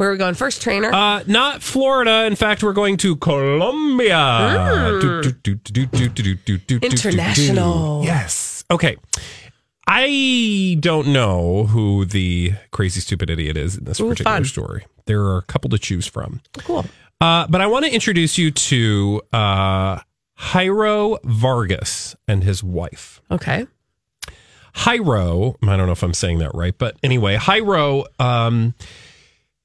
Where 0.00 0.08
are 0.08 0.12
we 0.12 0.18
going 0.18 0.32
first, 0.32 0.62
Traynor? 0.62 0.90
Uh, 0.94 1.22
not 1.26 1.62
Florida. 1.62 2.24
In 2.24 2.34
fact, 2.34 2.62
we're 2.62 2.72
going 2.72 2.96
to 2.96 3.16
Colombia. 3.16 4.98
International. 6.80 8.02
Yes. 8.02 8.64
Okay. 8.70 8.96
I 9.86 10.78
don't 10.80 11.08
know 11.08 11.64
who 11.64 12.06
the 12.06 12.54
crazy 12.70 13.02
stupid 13.02 13.28
idiot 13.28 13.58
is 13.58 13.76
in 13.76 13.84
this 13.84 14.00
Ooh, 14.00 14.08
particular 14.08 14.36
fun. 14.36 14.44
story. 14.46 14.86
There 15.04 15.20
are 15.20 15.36
a 15.36 15.42
couple 15.42 15.68
to 15.68 15.78
choose 15.78 16.06
from. 16.06 16.40
Cool. 16.56 16.86
Uh, 17.20 17.46
but 17.48 17.60
I 17.60 17.66
want 17.66 17.84
to 17.84 17.92
introduce 17.92 18.38
you 18.38 18.50
to 18.52 19.20
uh, 19.34 19.98
Jairo 20.38 21.18
Vargas 21.24 22.16
and 22.26 22.42
his 22.42 22.64
wife. 22.64 23.20
Okay. 23.30 23.66
Jairo, 24.76 25.56
I 25.62 25.76
don't 25.76 25.84
know 25.84 25.92
if 25.92 26.02
I'm 26.02 26.14
saying 26.14 26.38
that 26.38 26.54
right, 26.54 26.72
but 26.78 26.96
anyway, 27.02 27.36
Jairo. 27.36 28.06
Um, 28.18 28.72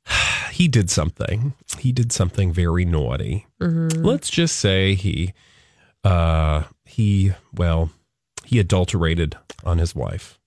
he 0.52 0.68
did 0.68 0.90
something. 0.90 1.54
He 1.80 1.92
did 1.92 2.12
something 2.12 2.52
very 2.54 2.86
naughty. 2.86 3.48
Let's 3.60 4.30
just 4.30 4.58
say 4.58 4.96
he, 4.96 5.34
uh, 6.04 6.64
he, 6.86 7.32
well, 7.54 7.90
he 8.44 8.60
adulterated 8.60 9.38
on 9.64 9.78
his 9.78 9.96
wife. 9.96 10.40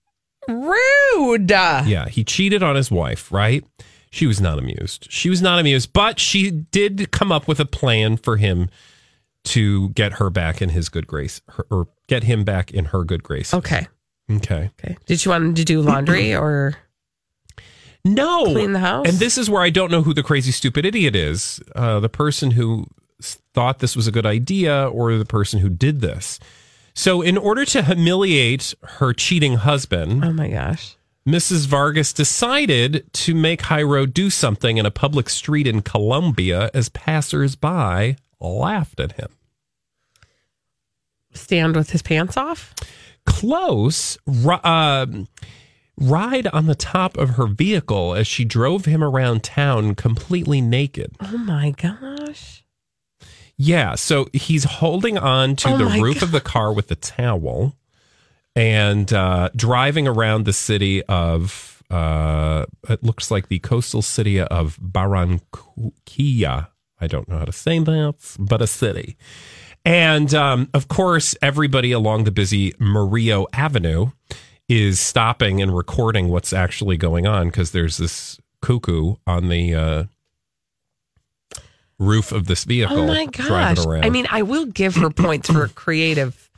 Rude. 0.49 1.51
Yeah, 1.51 2.09
he 2.09 2.25
cheated 2.25 2.63
on 2.63 2.77
his 2.77 2.91
wife, 2.91 3.31
right? 3.31 3.65
She 4.11 4.27
was 4.27 4.41
not 4.41 4.59
amused. 4.59 5.07
She 5.11 5.29
was 5.29 5.43
not 5.43 5.59
amused, 5.59 5.93
but 5.93 6.19
she 6.19 6.51
did 6.51 7.11
come 7.11 7.31
up 7.31 7.47
with 7.47 7.61
a 7.61 7.67
plan 7.67 8.17
for 8.17 8.37
him 8.39 8.71
to 9.45 9.91
get 9.91 10.15
her 10.15 10.31
back 10.31 10.63
in 10.63 10.71
his 10.71 10.89
good 10.89 11.07
grace, 11.07 11.41
her, 11.49 11.67
or 11.71 11.89
get 12.07 12.25
him 12.25 12.45
back 12.45 12.71
in 12.71 12.87
her 12.87 13.05
good 13.05 13.23
grace. 13.23 13.53
Okay. 13.53 13.87
Okay. 14.31 14.71
Okay. 14.79 14.97
Did 15.07 15.21
she 15.21 15.29
want 15.29 15.45
him 15.45 15.55
to 15.55 15.65
do 15.65 15.81
laundry 15.83 16.35
or 16.35 16.75
No. 18.05 18.45
Clean 18.45 18.73
the 18.73 18.79
house? 18.79 19.07
And 19.09 19.19
this 19.19 19.37
is 19.37 19.51
where 19.51 19.63
I 19.63 19.71
don't 19.71 19.91
know 19.91 20.03
who 20.03 20.15
the 20.15 20.23
crazy 20.23 20.53
stupid 20.53 20.85
idiot 20.87 21.15
is. 21.17 21.61
Uh, 21.75 22.01
the 22.01 22.09
person 22.09 22.53
who 22.53 22.87
thought 23.21 23.81
this 23.81 23.97
was 23.97 24.07
a 24.07 24.13
good 24.13 24.27
idea 24.27 24.89
or 24.89 25.17
the 25.17 25.25
person 25.25 25.61
who 25.61 25.69
did 25.69 26.01
this. 26.01 26.39
So, 26.95 27.23
in 27.23 27.37
order 27.37 27.65
to 27.67 27.83
humiliate 27.83 28.75
her 28.83 29.13
cheating 29.13 29.55
husband, 29.55 30.25
Oh 30.25 30.33
my 30.33 30.49
gosh. 30.49 30.97
Mrs. 31.27 31.67
Vargas 31.67 32.13
decided 32.13 33.05
to 33.13 33.35
make 33.35 33.63
Jairo 33.63 34.13
do 34.13 34.31
something 34.31 34.79
in 34.79 34.87
a 34.87 34.91
public 34.91 35.29
street 35.29 35.67
in 35.67 35.83
Colombia 35.83 36.71
as 36.73 36.89
passersby 36.89 38.17
laughed 38.41 38.99
at 38.99 39.13
him. 39.13 39.29
Stand 41.35 41.77
with 41.77 41.91
his 41.91 42.03
pants 42.03 42.37
off? 42.37 42.75
Close. 43.27 44.17
Um 44.65 45.29
ride 45.99 46.47
on 46.49 46.67
the 46.67 46.75
top 46.75 47.17
of 47.17 47.31
her 47.31 47.47
vehicle 47.47 48.15
as 48.15 48.27
she 48.27 48.45
drove 48.45 48.85
him 48.85 49.03
around 49.03 49.43
town 49.43 49.95
completely 49.95 50.61
naked. 50.61 51.15
Oh 51.21 51.39
my 51.39 51.71
gosh. 51.71 52.65
Yeah, 53.57 53.97
so 53.97 54.29
he's 54.33 54.65
holding 54.65 55.19
on 55.19 55.57
to 55.57 55.71
Oh 55.71 55.79
the 55.79 56.01
roof 56.01 56.23
of 56.23 56.31
the 56.31 56.41
car 56.41 56.73
with 56.73 56.91
a 56.93 56.95
towel 56.95 57.77
and 58.55 59.13
uh, 59.13 59.51
driving 59.57 60.07
around 60.07 60.45
the 60.45 60.53
city 60.53 61.03
of, 61.05 61.83
uh, 61.91 62.67
it 62.89 63.03
looks 63.03 63.31
like 63.33 63.49
the 63.49 63.59
coastal 63.59 64.03
city 64.03 64.41
of 64.41 64.79
Barranquilla. 64.81 66.69
I 67.01 67.07
don't 67.07 67.29
know 67.29 67.39
how 67.39 67.45
to 67.45 67.53
say 67.53 67.81
that, 67.81 68.37
but 68.39 68.63
a 68.63 68.67
city. 68.67 69.17
And 69.85 70.33
um, 70.35 70.69
of 70.75 70.89
course, 70.89 71.35
everybody 71.43 71.93
along 71.93 72.25
the 72.25 72.31
busy 72.31 72.75
Murillo 72.79 73.47
Avenue 73.53 74.11
is 74.69 75.01
stopping 75.01 75.63
and 75.63 75.75
recording 75.77 76.29
what's 76.29 76.53
actually 76.53 76.97
going 76.97 77.27
on 77.27 77.47
because 77.49 77.71
there's 77.71 77.97
this 77.97 78.39
cuckoo 78.61 79.15
on 79.27 79.49
the 79.49 79.75
uh, 79.75 80.05
roof 81.99 82.33
of 82.33 82.47
this 82.47 82.65
vehicle 82.65 82.99
Oh 82.99 83.07
my 83.07 83.27
driving 83.27 83.75
gosh. 83.77 83.87
around. 83.87 84.05
I 84.05 84.11
mean, 84.11 84.27
I 84.31 84.43
will 84.43 84.67
give 84.67 84.97
her 84.97 85.11
points 85.11 85.51
for 85.51 85.69
creative 85.75 86.51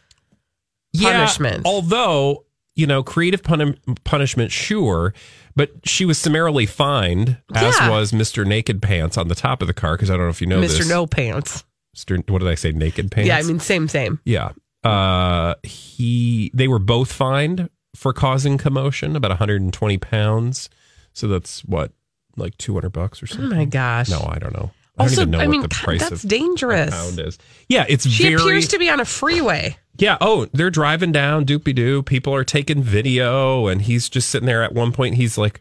punishment. 1.01 1.65
although, 1.67 2.45
you 2.75 2.87
know, 2.87 3.03
creative 3.03 3.43
puni- 3.43 3.79
punishment, 4.05 4.51
sure, 4.53 5.15
but 5.57 5.71
she 5.85 6.05
was 6.05 6.19
summarily 6.19 6.67
fined, 6.67 7.39
as 7.55 7.79
Yeah. 7.79 7.91
was 7.91 8.13
Mr. 8.13 8.47
Naked 8.47 8.83
Pants 8.83 9.17
on 9.17 9.29
the 9.29 9.35
top 9.35 9.63
of 9.63 9.69
the 9.69 9.75
car. 9.75 9.95
Because 9.97 10.11
I 10.11 10.15
don't 10.15 10.25
know 10.25 10.31
if 10.31 10.41
you 10.41 10.47
know 10.47 10.61
Mr. 10.61 10.79
this. 10.79 10.89
No 10.89 11.07
Pants. 11.07 11.65
Mr. 11.97 12.29
What 12.31 12.39
did 12.41 12.49
I 12.49 12.55
say? 12.55 12.73
Naked 12.73 13.11
Pants? 13.11 13.29
Yeah, 13.29 13.37
I 13.39 13.43
mean, 13.43 13.61
same, 13.61 13.89
same. 13.89 14.21
Yeah. 14.25 14.53
Uh, 14.85 15.55
he, 15.63 16.51
they 16.55 16.67
were 16.69 16.79
both 16.79 17.13
fined 17.13 17.69
for 17.95 18.13
causing 18.13 18.59
commotion, 18.59 19.17
about 19.17 19.31
120 19.31 19.99
pounds. 19.99 20.71
So 21.13 21.27
that's 21.29 21.65
what, 21.65 21.93
like 22.37 22.57
200 22.59 22.91
bucks 22.91 23.23
or 23.23 23.27
something? 23.27 23.47
Oh 23.47 23.49
something? 23.51 23.59
my 23.59 23.65
gosh. 23.67 24.09
No, 24.11 24.21
I 24.31 24.39
don't 24.39 24.53
know. 24.55 24.71
I 24.99 25.05
Also, 25.05 25.25
don't 25.25 25.29
even 25.29 25.31
know 25.31 25.39
I 25.39 25.47
what 25.47 25.51
mean, 25.51 25.63
the 25.63 25.69
price 25.69 26.09
that's 26.09 26.25
of 26.25 26.31
dangerous. 26.31 26.91
pound 26.91 27.19
is. 27.21 27.39
Yeah, 27.69 27.87
it's 27.89 28.07
She 28.09 28.25
very. 28.25 28.35
appears 28.37 28.69
to 28.69 28.79
be 28.79 28.91
on 28.91 29.01
a 29.01 29.05
freeway. 29.05 29.77
Yeah. 29.97 30.19
Oh, 30.21 30.47
they're 30.53 30.71
driving 30.71 31.13
down 31.13 31.45
doopy 31.47 31.75
doo. 31.75 32.03
People 32.03 32.35
are 32.35 32.45
taking 32.45 32.83
video, 32.83 33.67
and 33.67 33.83
he's 33.83 34.09
just 34.09 34.29
sitting 34.29 34.47
there. 34.47 34.63
At 34.63 34.73
one 34.75 34.93
point, 34.93 35.15
he's 35.17 35.37
like, 35.39 35.61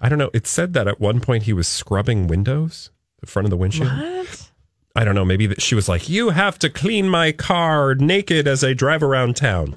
I 0.00 0.08
don't 0.08 0.18
know. 0.18 0.30
It 0.32 0.46
said 0.46 0.72
that 0.74 0.88
at 0.88 1.00
one 1.00 1.20
point 1.20 1.44
he 1.44 1.52
was 1.52 1.66
scrubbing 1.68 2.26
windows, 2.26 2.90
the 3.20 3.26
front 3.26 3.46
of 3.46 3.50
the 3.50 3.56
windshield. 3.56 3.90
What? 3.90 4.50
I 4.94 5.04
don't 5.04 5.14
know. 5.14 5.24
Maybe 5.24 5.46
that 5.46 5.60
she 5.62 5.74
was 5.74 5.88
like, 5.88 6.08
"You 6.08 6.30
have 6.30 6.58
to 6.60 6.70
clean 6.70 7.08
my 7.08 7.32
car 7.32 7.94
naked 7.94 8.46
as 8.48 8.62
I 8.64 8.72
drive 8.72 9.02
around 9.02 9.36
town." 9.36 9.76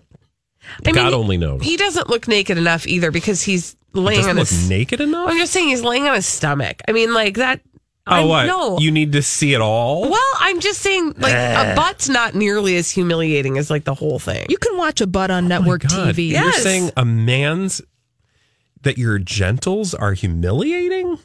I 0.86 0.92
God 0.92 1.06
mean, 1.06 1.14
only 1.14 1.38
knows. 1.38 1.62
He 1.64 1.78
doesn't 1.78 2.10
look 2.10 2.28
naked 2.28 2.58
enough 2.58 2.86
either 2.88 3.12
because 3.12 3.42
he's 3.42 3.76
laying 3.94 4.20
Doesn't 4.20 4.30
on 4.32 4.36
look 4.38 4.48
his. 4.48 4.70
naked 4.70 5.02
enough. 5.02 5.30
I'm 5.30 5.38
just 5.38 5.52
saying 5.54 5.70
he's 5.70 5.84
laying 5.84 6.08
on 6.08 6.16
his 6.16 6.26
stomach. 6.26 6.82
I 6.88 6.92
mean, 6.92 7.14
like 7.14 7.36
that. 7.36 7.62
Oh, 8.08 8.12
I 8.14 8.20
oh, 8.22 8.28
what? 8.28 8.46
No. 8.48 8.80
You 8.80 8.92
need 8.92 9.12
to 9.14 9.22
see 9.22 9.54
it 9.54 9.62
all. 9.62 10.10
well, 10.10 10.32
I'm 10.40 10.60
just 10.60 10.82
saying, 10.82 11.14
like 11.18 11.34
a 11.34 11.76
butt's 11.76 12.10
not 12.10 12.34
nearly 12.36 12.76
as 12.76 12.90
humiliating 12.90 13.58
as 13.58 13.70
like 13.70 13.84
the 13.84 13.94
whole 13.94 14.20
thing. 14.20 14.46
You 14.50 14.58
can 14.58 14.78
watch 14.78 15.00
a 15.02 15.08
butt 15.08 15.30
on 15.32 15.46
oh 15.46 15.48
network 15.48 15.86
Oh 15.86 15.90
God, 15.90 16.16
TV. 16.16 16.30
Yeah. 16.32 16.44
You're 16.44 16.54
saying 16.54 16.92
a 16.98 17.06
man's 17.06 17.82
that 18.82 18.98
your 18.98 19.20
gentles 19.20 19.94
are 19.94 20.14
humiliating? 20.14 21.20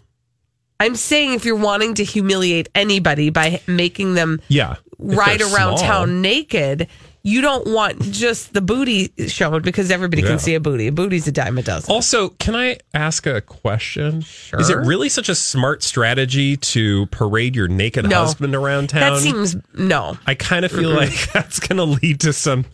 I'm 0.80 0.96
saying 0.96 1.34
if 1.34 1.44
you're 1.44 1.56
wanting 1.56 1.94
to 1.94 2.04
humiliate 2.04 2.68
anybody 2.74 3.30
by 3.30 3.60
making 3.66 4.14
them 4.14 4.40
Yeah. 4.48 4.76
If 4.98 5.16
ride 5.16 5.40
around 5.40 5.78
small. 5.78 5.88
town 5.88 6.20
naked, 6.20 6.88
you 7.26 7.40
don't 7.40 7.66
want 7.66 8.00
just 8.02 8.52
the 8.52 8.60
booty 8.60 9.10
shown 9.28 9.62
because 9.62 9.90
everybody 9.90 10.20
Yeah. 10.22 10.28
can 10.28 10.38
see 10.38 10.54
a 10.54 10.60
booty. 10.60 10.86
A 10.88 10.92
booty's 10.92 11.26
a 11.26 11.32
dime 11.32 11.56
a 11.56 11.62
dozen. 11.62 11.90
Also, 11.90 12.28
can 12.28 12.54
I 12.54 12.76
ask 12.92 13.26
a 13.26 13.40
question? 13.40 14.20
Sure. 14.20 14.60
Is 14.60 14.68
it 14.68 14.76
really 14.76 15.08
such 15.08 15.30
a 15.30 15.34
smart 15.34 15.82
strategy 15.82 16.56
to 16.58 17.06
parade 17.06 17.56
your 17.56 17.66
naked 17.66 18.08
No. 18.08 18.18
husband 18.20 18.54
around 18.54 18.90
town? 18.90 19.14
that 19.14 19.20
seems 19.20 19.56
no. 19.72 20.18
I 20.26 20.34
kind 20.34 20.66
of 20.66 20.70
feel 20.70 20.90
like 20.90 21.30
that's 21.32 21.58
going 21.60 21.78
to 21.78 21.84
lead 21.84 22.20
to 22.20 22.32
some, 22.34 22.66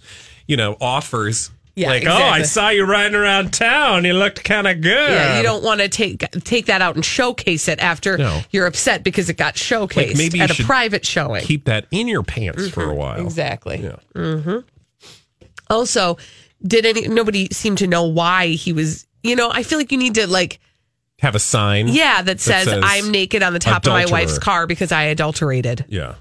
you 0.49 0.57
know, 0.57 0.77
offers. 0.81 1.53
Yeah, 1.81 1.89
like, 1.91 2.05
oh, 2.07 2.13
I 2.13 2.43
saw 2.43 2.69
you 2.69 2.85
riding 2.85 3.15
around 3.15 3.53
town. 3.53 4.05
You 4.05 4.13
looked 4.13 4.45
kind 4.45 4.67
of 4.67 4.81
good. 4.81 5.11
Yeah, 5.11 5.39
you 5.39 5.43
don't 5.43 5.63
want 5.65 5.81
to 5.81 5.89
take 5.89 6.21
take 6.45 6.67
that 6.67 6.83
out 6.83 6.95
and 6.95 7.05
showcase 7.05 7.69
it 7.69 7.79
after 7.81 8.19
No. 8.19 8.41
you're 8.51 8.67
upset 8.67 9.03
because 9.03 9.29
it 9.31 9.37
got 9.37 9.55
showcased 9.55 9.97
Like, 10.09 10.17
maybe 10.17 10.41
at 10.41 10.59
a 10.59 10.63
private 10.65 11.07
showing. 11.07 11.43
keep 11.45 11.65
that 11.65 11.87
in 11.91 12.07
your 12.09 12.23
pants 12.23 12.69
for 12.69 12.85
a 12.85 12.95
while. 12.95 13.21
Exactly. 13.25 13.79
Yeah. 13.83 13.97
Mm-hmm. 14.15 14.59
Also, 15.69 16.17
did 16.63 16.85
any 16.85 17.09
nobody 17.09 17.49
seem 17.53 17.77
to 17.77 17.87
know 17.87 18.05
why 18.05 18.49
he 18.49 18.73
was? 18.73 19.07
You 19.23 19.37
know, 19.37 19.51
I 19.53 19.63
feel 19.63 19.79
like 19.79 19.93
you 19.93 19.99
need 19.99 20.15
to 20.17 20.27
like, 20.27 20.59
Have 21.21 21.35
a 21.35 21.39
sign. 21.39 21.89
yeah, 21.89 22.23
that 22.23 22.41
says, 22.41 22.65
says 22.65 22.83
I'm 22.85 23.11
naked 23.11 23.43
on 23.43 23.53
the 23.53 23.59
top 23.59 23.87
of 23.87 23.93
my 23.93 24.07
wife's 24.07 24.39
car 24.39 24.67
because 24.67 24.93
I 24.93 25.05
adulterated. 25.05 25.85
Yeah. 25.89 26.17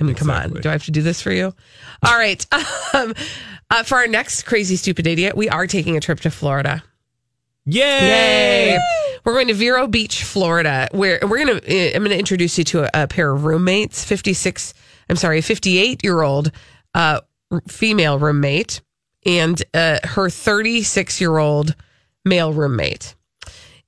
I 0.00 0.04
mean, 0.04 0.14
come 0.14 0.30
on, 0.30 0.52
do 0.52 0.68
I 0.68 0.72
have 0.72 0.84
to 0.84 0.90
do 0.90 1.02
this 1.02 1.20
for 1.20 1.32
you? 1.32 1.54
All 2.02 2.16
right. 2.16 2.44
Um, 2.94 3.14
uh, 3.70 3.82
for 3.82 3.96
our 3.96 4.06
next 4.06 4.44
crazy 4.44 4.74
stupid 4.76 5.06
idiot, 5.06 5.36
we 5.36 5.50
are 5.50 5.66
taking 5.66 5.98
a 5.98 6.00
trip 6.00 6.20
to 6.20 6.30
Florida. 6.30 6.82
Yay! 7.66 7.82
Yay! 7.82 8.78
We're 9.24 9.34
going 9.34 9.48
to 9.48 9.54
Vero 9.54 9.86
Beach, 9.86 10.24
Florida. 10.24 10.88
Where 10.92 11.18
we're 11.22 11.44
going 11.44 11.60
to. 11.60 11.94
I'm 11.94 12.00
going 12.02 12.10
to 12.10 12.18
introduce 12.18 12.56
you 12.56 12.64
to 12.64 12.84
a, 12.84 13.02
a 13.02 13.06
pair 13.06 13.30
of 13.30 13.44
roommates. 13.44 14.04
56. 14.04 14.72
I'm 15.10 15.16
sorry, 15.16 15.42
58 15.42 16.02
year 16.02 16.22
old 16.22 16.50
uh, 16.94 17.20
female 17.68 18.18
roommate 18.18 18.80
and 19.26 19.62
uh, 19.74 19.98
her 20.04 20.30
36 20.30 21.20
year 21.20 21.36
old 21.36 21.74
male 22.24 22.52
roommate. 22.52 23.14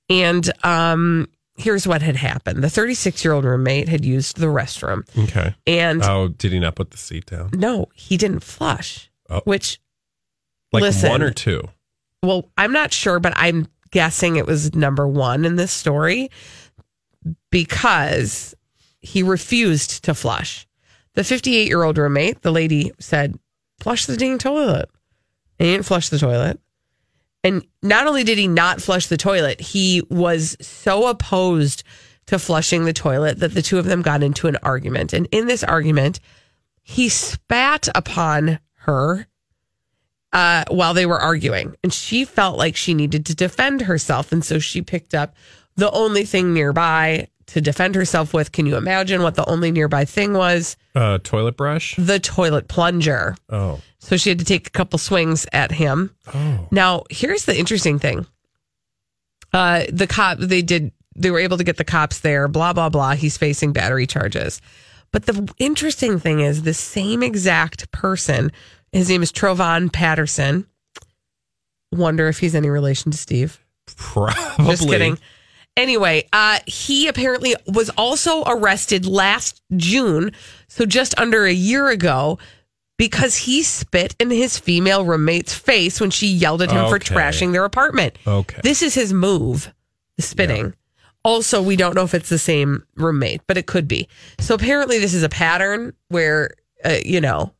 And 0.09 0.49
um, 0.63 1.27
here's 1.61 1.87
what 1.87 2.01
had 2.01 2.15
happened: 2.15 2.63
the 2.63 2.69
36 2.69 3.23
year 3.23 3.33
old 3.33 3.45
roommate 3.45 3.87
had 3.89 4.03
used 4.03 4.37
the 4.37 4.47
restroom, 4.47 5.03
Okay. 5.25 5.55
and 5.67 6.03
Oh, 6.03 6.27
did 6.29 6.51
he 6.51 6.59
not 6.59 6.75
put 6.75 6.91
the 6.91 6.97
seat 6.97 7.25
down? 7.27 7.49
no, 7.53 7.87
he 7.93 8.17
didn't 8.17 8.41
flush. 8.43 9.09
Oh. 9.29 9.41
Which, 9.45 9.79
Like 10.73 10.81
Listen. 10.81 11.09
one 11.09 11.21
or 11.21 11.31
two? 11.31 11.61
well, 12.23 12.49
I'm 12.57 12.71
not 12.73 12.93
sure, 12.93 13.19
but 13.19 13.33
I'm 13.35 13.67
guessing 13.91 14.35
it 14.37 14.45
was 14.45 14.73
number 14.75 15.07
one 15.07 15.43
in 15.45 15.55
this 15.57 15.71
story 15.71 16.29
because 17.49 18.55
he 18.99 19.23
refused 19.23 20.03
to 20.05 20.13
flush. 20.13 20.67
The 21.15 21.23
58 21.23 21.67
year 21.67 21.83
old 21.83 21.97
roommate, 21.97 22.41
the 22.41 22.51
lady 22.51 22.91
said, 22.99 23.37
flush 23.79 24.05
the 24.05 24.15
dang 24.17 24.37
toilet. 24.37 24.89
And 25.59 25.67
he 25.67 25.73
didn't 25.73 25.85
flush 25.85 26.09
the 26.09 26.19
toilet. 26.19 26.59
And 27.43 27.65
not 27.81 28.07
only 28.07 28.23
did 28.23 28.37
he 28.37 28.47
not 28.47 28.81
flush 28.81 29.07
the 29.07 29.17
toilet, 29.17 29.59
he 29.59 30.03
was 30.09 30.55
so 30.61 31.07
opposed 31.07 31.83
to 32.27 32.37
flushing 32.37 32.85
the 32.85 32.93
toilet 32.93 33.39
that 33.39 33.53
the 33.53 33.61
two 33.61 33.79
of 33.79 33.85
them 33.85 34.01
got 34.01 34.23
into 34.23 34.47
an 34.47 34.57
argument. 34.63 35.11
And 35.11 35.27
in 35.31 35.47
this 35.47 35.63
argument, 35.63 36.19
he 36.83 37.09
spat 37.09 37.89
upon 37.95 38.59
her 38.73 39.27
uh, 40.33 40.63
while 40.69 40.93
they 40.93 41.05
were 41.05 41.19
arguing. 41.19 41.75
And 41.83 41.93
she 41.93 42.25
felt 42.25 42.57
like 42.57 42.75
she 42.75 42.93
needed 42.93 43.25
to 43.25 43.35
defend 43.35 43.81
herself. 43.81 44.31
And 44.31 44.45
so 44.45 44.59
she 44.59 44.81
picked 44.81 45.13
up 45.13 45.35
the 45.75 45.91
only 45.91 46.25
thing 46.25 46.53
nearby 46.53 47.27
to 47.47 47.59
defend 47.59 47.95
herself 47.95 48.33
with. 48.33 48.51
Can 48.51 48.65
you 48.65 48.77
imagine 48.77 49.23
what 49.23 49.35
the 49.35 49.49
only 49.49 49.71
nearby 49.71 50.05
thing 50.05 50.33
was? 50.33 50.77
Uh, 50.95 51.17
toilet 51.21 51.57
brush? 51.57 51.95
The 51.97 52.19
toilet 52.19 52.67
plunger. 52.67 53.35
Oh. 53.49 53.81
So 54.01 54.17
she 54.17 54.29
had 54.29 54.39
to 54.39 54.45
take 54.45 54.67
a 54.67 54.71
couple 54.71 54.99
swings 54.99 55.45
at 55.53 55.71
him. 55.71 56.13
Oh. 56.33 56.67
Now, 56.71 57.03
here's 57.09 57.45
the 57.45 57.57
interesting 57.57 57.99
thing. 57.99 58.25
Uh, 59.53 59.83
the 59.91 60.07
cop, 60.07 60.39
they 60.39 60.61
did, 60.61 60.91
they 61.15 61.29
were 61.29 61.39
able 61.39 61.57
to 61.57 61.63
get 61.63 61.77
the 61.77 61.83
cops 61.83 62.19
there, 62.19 62.47
blah, 62.47 62.73
blah, 62.73 62.89
blah. 62.89 63.13
He's 63.13 63.37
facing 63.37 63.73
battery 63.73 64.07
charges. 64.07 64.59
But 65.11 65.27
the 65.27 65.53
interesting 65.59 66.19
thing 66.19 66.39
is 66.39 66.63
the 66.63 66.73
same 66.73 67.21
exact 67.21 67.91
person, 67.91 68.51
his 68.91 69.09
name 69.09 69.21
is 69.21 69.31
Trovon 69.31 69.91
Patterson. 69.91 70.65
Wonder 71.91 72.27
if 72.27 72.39
he's 72.39 72.55
any 72.55 72.69
relation 72.69 73.11
to 73.11 73.17
Steve. 73.17 73.59
Probably. 73.97 74.65
Just 74.65 74.87
kidding. 74.87 75.17
Anyway, 75.77 76.27
uh, 76.33 76.59
he 76.65 77.07
apparently 77.07 77.55
was 77.67 77.89
also 77.91 78.43
arrested 78.45 79.05
last 79.05 79.61
June, 79.77 80.31
so 80.67 80.85
just 80.85 81.17
under 81.17 81.45
a 81.45 81.53
year 81.53 81.89
ago, 81.89 82.39
because 83.01 83.35
he 83.35 83.63
spit 83.63 84.15
in 84.19 84.29
his 84.29 84.59
female 84.59 85.03
roommate's 85.03 85.55
face 85.55 85.99
when 85.99 86.11
she 86.11 86.27
yelled 86.27 86.61
at 86.61 86.69
him 86.69 86.87
for 86.87 86.99
trashing 86.99 87.51
their 87.51 87.65
apartment. 87.65 88.15
Okay. 88.27 88.59
This 88.61 88.83
is 88.83 88.93
his 88.93 89.11
move, 89.11 89.73
the 90.17 90.21
spitting. 90.21 90.75
Also, 91.23 91.63
we 91.63 91.75
don't 91.75 91.95
know 91.95 92.03
if 92.03 92.13
it's 92.13 92.29
the 92.29 92.37
same 92.37 92.83
roommate, 92.95 93.41
but 93.47 93.57
it 93.57 93.65
could 93.65 93.87
be. 93.87 94.07
So 94.37 94.53
apparently, 94.53 94.99
this 94.99 95.15
is 95.15 95.23
a 95.23 95.29
pattern 95.29 95.93
where, 96.09 96.51
uh, 96.85 96.97
you 97.03 97.19
know, 97.19 97.51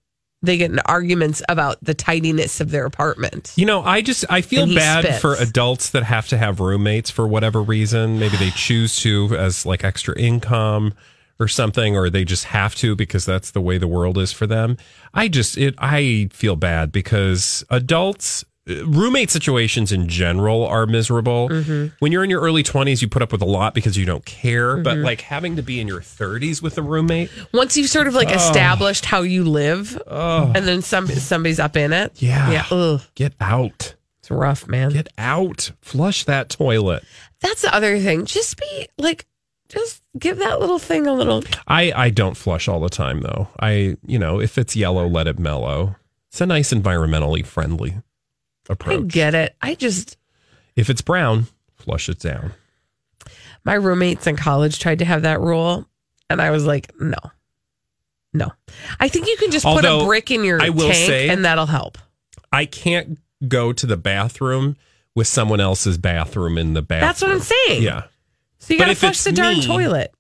they 0.43 0.58
get 0.58 0.69
in 0.69 0.77
arguments 0.86 1.41
about 1.49 1.84
the 1.84 1.95
tidiness 1.95 2.62
of 2.62 2.69
their 2.69 2.86
apartment. 2.86 3.51
You 3.56 3.65
know, 3.65 3.82
I 3.82 4.04
just 4.04 4.25
I 4.30 4.41
feel 4.41 4.67
bad 4.67 5.06
spits. 5.06 5.21
for 5.21 5.34
adults 5.38 5.89
that 5.89 6.04
have 6.04 6.27
to 6.27 6.38
have 6.38 6.60
roommates 6.60 7.10
for 7.10 7.27
whatever 7.27 7.63
reason. 7.63 8.19
Maybe 8.19 8.38
they 8.38 8.51
choose 8.51 8.95
to 8.97 9.36
as 9.36 9.65
like 9.65 9.84
extra 9.84 10.15
income 10.19 10.93
or 11.41 11.47
something, 11.47 11.97
or 11.97 12.10
they 12.10 12.23
just 12.23 12.45
have 12.45 12.75
to 12.75 12.95
because 12.95 13.25
that's 13.25 13.51
the 13.51 13.62
way 13.62 13.77
the 13.77 13.88
world 13.88 14.17
is 14.17 14.32
for 14.32 14.47
them. 14.47 14.77
I 15.13 15.27
just 15.27 15.58
it 15.58 15.75
I 15.80 16.30
feel 16.32 16.56
bad 16.56 16.91
because 16.91 17.65
adults 17.69 18.45
uh, 18.69 18.86
roommate 18.86 19.32
situations 19.32 19.91
in 19.91 20.08
general 20.08 20.65
are 20.67 20.86
miserable. 20.86 21.49
Mm-hmm. 21.49 21.95
When 21.99 22.12
you're 22.12 22.23
in 22.23 22.30
your 22.30 22.41
early 22.41 22.62
20s, 22.62 23.01
you 23.01 23.08
put 23.10 23.23
up 23.23 23.32
with 23.32 23.41
a 23.41 23.45
lot 23.45 23.73
because 23.73 23.97
you 23.97 24.06
don't 24.06 24.23
care. 24.23 24.77
But 24.77 24.97
Mm-hmm. 24.97 25.04
like 25.06 25.21
having 25.21 25.56
to 25.56 25.63
be 25.63 25.80
in 25.82 25.88
your 25.88 25.99
30s 26.01 26.62
with 26.62 26.77
a 26.77 26.82
roommate, 26.84 27.32
Once 27.54 27.75
you've 27.75 27.89
sort 27.89 28.08
of 28.08 28.13
like 28.13 28.30
established 28.30 29.06
how 29.06 29.23
you 29.23 29.43
live, 29.45 29.99
and 30.08 30.67
then 30.67 30.82
some 30.84 31.08
somebody's 31.08 31.60
up 31.60 31.75
in 31.75 31.91
it. 31.91 32.21
Yeah. 32.21 32.51
yeah. 32.51 32.65
Ugh, 32.69 33.01
get 33.15 33.34
out. 33.41 33.95
it's 34.19 34.30
rough, 34.30 34.67
man. 34.67 34.91
Get 34.91 35.08
out. 35.17 35.71
Flush 35.82 36.25
that 36.25 36.49
toilet. 36.49 37.04
That's 37.39 37.63
the 37.63 37.73
other 37.73 37.99
thing. 37.99 38.25
Just 38.25 38.60
be 38.60 38.88
like, 38.99 39.25
just 39.71 40.01
give 40.19 40.38
that 40.39 40.60
little 40.60 40.79
thing 40.79 41.07
a 41.07 41.13
little. 41.13 41.43
I, 41.67 41.91
I 41.95 42.10
don't 42.10 42.36
flush 42.36 42.67
all 42.67 42.79
the 42.79 42.89
time 42.89 43.21
though. 43.21 43.47
I, 43.60 43.97
you 44.05 44.19
know, 44.19 44.39
if 44.39 44.57
it's 44.57 44.75
yellow, 44.75 45.07
let 45.07 45.27
it 45.27 45.39
mellow. 45.39 45.95
It's 46.29 46.41
a 46.41 46.45
nice 46.45 46.73
environmentally 46.73 47.45
friendly 47.45 47.95
approach. 48.69 48.99
I 48.99 49.03
get 49.05 49.34
it. 49.36 49.55
I 49.62 49.75
just 49.75 50.17
If 50.75 50.89
it's 50.89 51.01
brown, 51.01 51.47
flush 51.75 52.07
it 52.10 52.19
down. 52.19 52.53
my 53.65 53.73
roommates 53.73 54.27
in 54.27 54.36
college 54.38 54.79
tried 54.79 54.99
to 54.99 55.05
have 55.05 55.23
that 55.23 55.39
rule, 55.41 55.88
and 56.29 56.41
I 56.41 56.51
was 56.51 56.65
like, 56.65 56.91
no, 56.99 57.17
no. 58.34 58.51
I 58.99 59.07
think 59.10 59.27
you 59.27 59.36
can 59.38 59.51
just 59.51 59.65
put 59.65 59.84
a 59.86 60.03
brick 60.05 60.31
in 60.31 60.43
your 60.43 60.62
I 60.62 60.69
will 60.69 60.88
tank, 60.91 60.95
say- 61.07 61.29
and 61.29 61.43
that'll 61.45 61.65
help. 61.65 61.97
I 62.53 62.65
can't 62.65 63.17
go 63.47 63.71
to 63.73 63.86
the 63.86 63.97
bathroom 63.97 64.75
with 65.15 65.27
someone 65.27 65.60
else's 65.60 65.97
bathroom 65.97 66.57
in 66.57 66.73
the 66.73 66.81
bathroom. 66.81 67.07
That's 67.07 67.21
what 67.21 67.31
I'm 67.31 67.39
saying. 67.39 67.84
Yeah. 67.84 68.03
So 68.62 68.74
you 68.74 68.80
got 68.80 68.86
to 68.88 68.95
flush 68.95 69.21
the 69.24 69.32
darn 69.32 69.56
me- 69.56 69.65
toilet. 69.65 70.13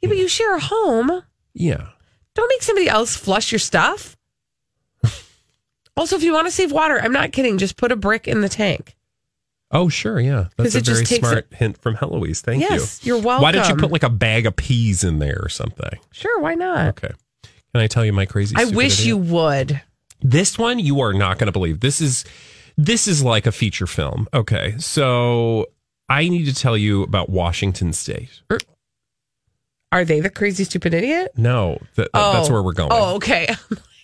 Yeah, 0.00 0.08
but 0.08 0.16
you 0.18 0.26
share 0.26 0.56
a 0.56 0.60
home. 0.60 1.22
Yeah. 1.54 1.88
Don't 2.34 2.48
make 2.48 2.62
somebody 2.62 2.88
else 2.88 3.14
flush 3.14 3.52
your 3.52 3.58
stuff. 3.60 4.16
also, 5.96 6.16
if 6.16 6.22
you 6.22 6.32
want 6.32 6.46
to 6.48 6.50
save 6.50 6.72
water, 6.72 6.98
I'm 7.00 7.12
not 7.12 7.32
kidding. 7.32 7.58
Just 7.58 7.76
put 7.76 7.92
a 7.92 7.96
brick 7.96 8.26
in 8.26 8.40
the 8.40 8.48
tank. 8.48 8.96
Oh, 9.70 9.88
sure. 9.88 10.18
Yeah. 10.18 10.48
That's 10.56 10.74
a 10.74 10.78
it 10.78 10.84
just 10.84 11.08
very 11.08 11.20
smart 11.20 11.46
hint 11.52 11.78
from 11.80 11.94
Heloise. 11.94 12.40
Thank 12.42 12.62
Yes, 12.62 13.04
you. 13.04 13.14
you're 13.14 13.22
welcome. 13.22 13.42
Why 13.42 13.52
don't 13.52 13.68
you 13.68 13.76
put 13.76 13.90
like 13.92 14.02
a 14.02 14.10
bag 14.10 14.44
of 14.46 14.56
peas 14.56 15.04
in 15.04 15.18
there 15.18 15.40
or 15.42 15.48
something? 15.48 15.98
Sure, 16.10 16.40
why 16.40 16.54
not? 16.54 16.88
Okay. 16.88 17.12
Can 17.74 17.80
I 17.80 17.86
tell 17.86 18.04
you 18.04 18.12
my 18.12 18.26
crazy 18.26 18.54
I 18.58 18.64
wish 18.66 19.00
idiot? 19.00 19.06
you 19.08 19.16
would. 19.18 19.80
This 20.20 20.58
one 20.58 20.78
you 20.78 21.00
are 21.00 21.14
not 21.14 21.38
going 21.38 21.46
to 21.46 21.52
believe. 21.52 21.80
This 21.80 22.00
is 22.00 22.24
this 22.76 23.08
is 23.08 23.22
like 23.22 23.46
a 23.46 23.52
feature 23.52 23.86
film. 23.86 24.28
Okay. 24.34 24.74
So 24.78 25.66
I 26.12 26.28
need 26.28 26.44
to 26.44 26.54
tell 26.54 26.76
you 26.76 27.02
about 27.02 27.30
Washington 27.30 27.94
State. 27.94 28.42
Are 29.90 30.04
they 30.04 30.20
the 30.20 30.28
crazy 30.28 30.64
stupid 30.64 30.92
idiot? 30.92 31.32
No, 31.38 31.78
th- 31.96 32.08
that's 32.12 32.50
where 32.50 32.62
we're 32.62 32.74
going. 32.74 32.90
Oh, 32.92 33.14
okay. 33.16 33.48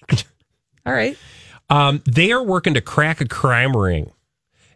All 0.86 0.92
right. 0.94 1.18
Um, 1.68 2.02
they 2.06 2.32
are 2.32 2.42
working 2.42 2.72
to 2.72 2.80
crack 2.80 3.20
a 3.20 3.28
crime 3.28 3.76
ring. 3.76 4.10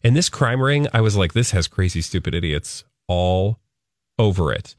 And 0.04 0.14
this 0.14 0.28
crime 0.28 0.60
ring, 0.60 0.88
I 0.92 1.00
was 1.00 1.16
like, 1.16 1.32
this 1.32 1.52
has 1.52 1.68
crazy, 1.68 2.02
stupid 2.02 2.34
idiots 2.34 2.84
all 3.08 3.58
over 4.18 4.52
it. 4.52 4.74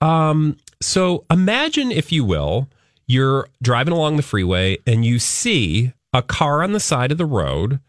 Um, 0.00 0.58
so 0.80 1.24
imagine, 1.28 1.90
if 1.90 2.12
you 2.12 2.24
will, 2.24 2.68
you're 3.08 3.48
driving 3.60 3.92
along 3.94 4.16
the 4.16 4.22
freeway 4.22 4.78
and 4.86 5.04
you 5.04 5.18
see 5.18 5.92
a 6.12 6.22
car 6.22 6.62
on 6.62 6.70
the 6.70 6.78
side 6.78 7.10
of 7.10 7.18
the 7.18 7.26
road 7.26 7.80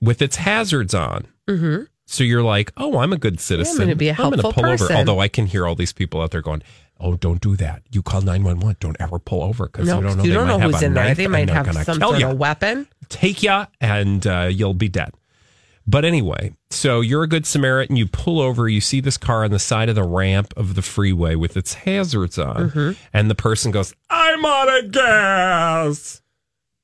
with 0.00 0.22
its 0.22 0.36
hazards 0.36 0.94
on. 0.94 1.26
Mm-hmm. 1.46 1.82
So 2.10 2.24
you're 2.24 2.42
like, 2.42 2.72
oh, 2.78 2.98
I'm 2.98 3.12
a 3.12 3.18
good 3.18 3.38
citizen. 3.38 3.74
I'm 3.82 3.86
gonna 3.88 3.94
be 3.96 4.08
a 4.08 4.14
helpful 4.14 4.50
pull 4.52 4.64
over. 4.64 4.78
person. 4.78 4.96
Although 4.96 5.20
I 5.20 5.28
can 5.28 5.44
hear 5.46 5.66
all 5.66 5.74
these 5.74 5.92
people 5.92 6.22
out 6.22 6.30
there 6.30 6.40
going, 6.40 6.62
oh, 6.98 7.16
don't 7.16 7.40
do 7.40 7.54
that. 7.56 7.82
You 7.92 8.02
call 8.02 8.22
911. 8.22 8.76
Don't 8.80 8.96
ever 8.98 9.18
pull 9.18 9.42
over 9.42 9.66
because 9.66 9.86
No, 9.86 9.96
you 9.96 10.02
don't 10.02 10.16
know, 10.16 10.22
you 10.24 10.30
they 10.30 10.34
don't 10.34 10.46
might 10.46 10.52
know 10.54 10.58
have 10.60 10.70
who's 10.72 10.82
in 10.82 10.94
there. 10.94 11.14
They 11.14 11.26
might 11.26 11.50
have 11.50 11.72
some 11.84 12.00
sort 12.00 12.18
ya 12.18 12.30
of 12.30 12.38
weapon. 12.38 12.88
take 13.10 13.42
you 13.42 13.62
and 13.80 14.26
uh, 14.26 14.48
you'll 14.50 14.72
be 14.74 14.88
dead. 14.88 15.10
But 15.86 16.04
anyway, 16.04 16.52
so 16.70 17.00
you're 17.02 17.22
a 17.22 17.26
good 17.28 17.46
Samaritan. 17.46 17.96
You 17.96 18.06
pull 18.06 18.40
over, 18.40 18.68
you 18.68 18.80
see 18.80 19.00
this 19.00 19.16
car 19.16 19.44
on 19.44 19.50
the 19.50 19.58
side 19.58 19.88
of 19.88 19.94
the 19.94 20.02
ramp 20.02 20.52
of 20.56 20.74
the 20.74 20.82
freeway 20.82 21.34
with 21.34 21.56
its 21.56 21.72
hazards 21.74 22.38
on, 22.38 22.70
Mm-hmm. 22.70 22.90
and 23.12 23.30
the 23.30 23.34
person 23.34 23.70
goes, 23.70 23.94
I'm 24.10 24.44
out 24.44 24.84
of 24.84 24.92
gas. 24.92 26.20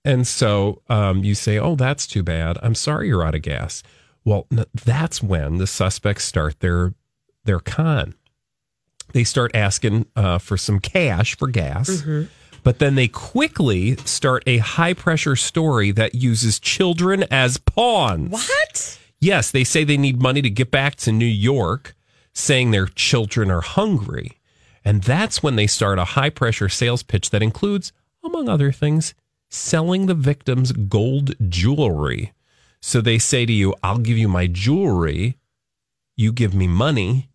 And 0.06 0.26
so 0.26 0.82
um, 0.88 1.24
you 1.24 1.34
say, 1.34 1.58
Oh, 1.58 1.76
that's 1.76 2.06
too 2.06 2.22
bad. 2.22 2.58
I'm 2.62 2.74
sorry 2.74 3.08
you're 3.08 3.24
out 3.24 3.34
of 3.34 3.42
gas. 3.42 3.82
Well, 4.24 4.46
that's 4.84 5.22
when 5.22 5.58
the 5.58 5.66
suspects 5.66 6.24
start 6.24 6.60
their 6.60 6.94
their 7.44 7.60
con. 7.60 8.14
They 9.12 9.24
start 9.24 9.54
asking 9.54 10.06
uh, 10.16 10.38
for 10.38 10.56
some 10.56 10.80
cash 10.80 11.36
for 11.36 11.48
gas. 11.48 11.90
Mm-hmm. 11.90 12.24
But 12.62 12.78
then 12.78 12.94
they 12.94 13.08
quickly 13.08 13.96
start 13.96 14.42
a 14.46 14.56
high 14.58 14.94
pressure 14.94 15.36
story 15.36 15.90
that 15.92 16.14
uses 16.14 16.58
children 16.58 17.24
as 17.30 17.58
pawns. 17.58 18.30
What? 18.30 18.98
Yes, 19.20 19.50
they 19.50 19.64
say 19.64 19.84
they 19.84 19.98
need 19.98 20.20
money 20.20 20.40
to 20.40 20.50
get 20.50 20.70
back 20.70 20.96
to 20.96 21.12
New 21.12 21.26
York, 21.26 21.94
saying 22.32 22.70
their 22.70 22.86
children 22.86 23.50
are 23.50 23.60
hungry. 23.60 24.38
And 24.82 25.02
that's 25.02 25.42
when 25.42 25.56
they 25.56 25.66
start 25.66 25.98
a 25.98 26.04
high 26.04 26.30
pressure 26.30 26.70
sales 26.70 27.02
pitch 27.02 27.30
that 27.30 27.42
includes, 27.42 27.92
among 28.24 28.48
other 28.48 28.72
things, 28.72 29.14
selling 29.50 30.06
the 30.06 30.14
victims 30.14 30.72
gold 30.72 31.34
jewelry. 31.48 32.32
So 32.86 33.00
they 33.00 33.18
say 33.18 33.46
to 33.46 33.52
you, 33.52 33.74
I'll 33.82 33.96
give 33.96 34.18
you 34.18 34.28
my 34.28 34.46
jewelry, 34.46 35.38
you 36.16 36.32
give 36.32 36.52
me 36.52 36.68
money. 36.68 37.30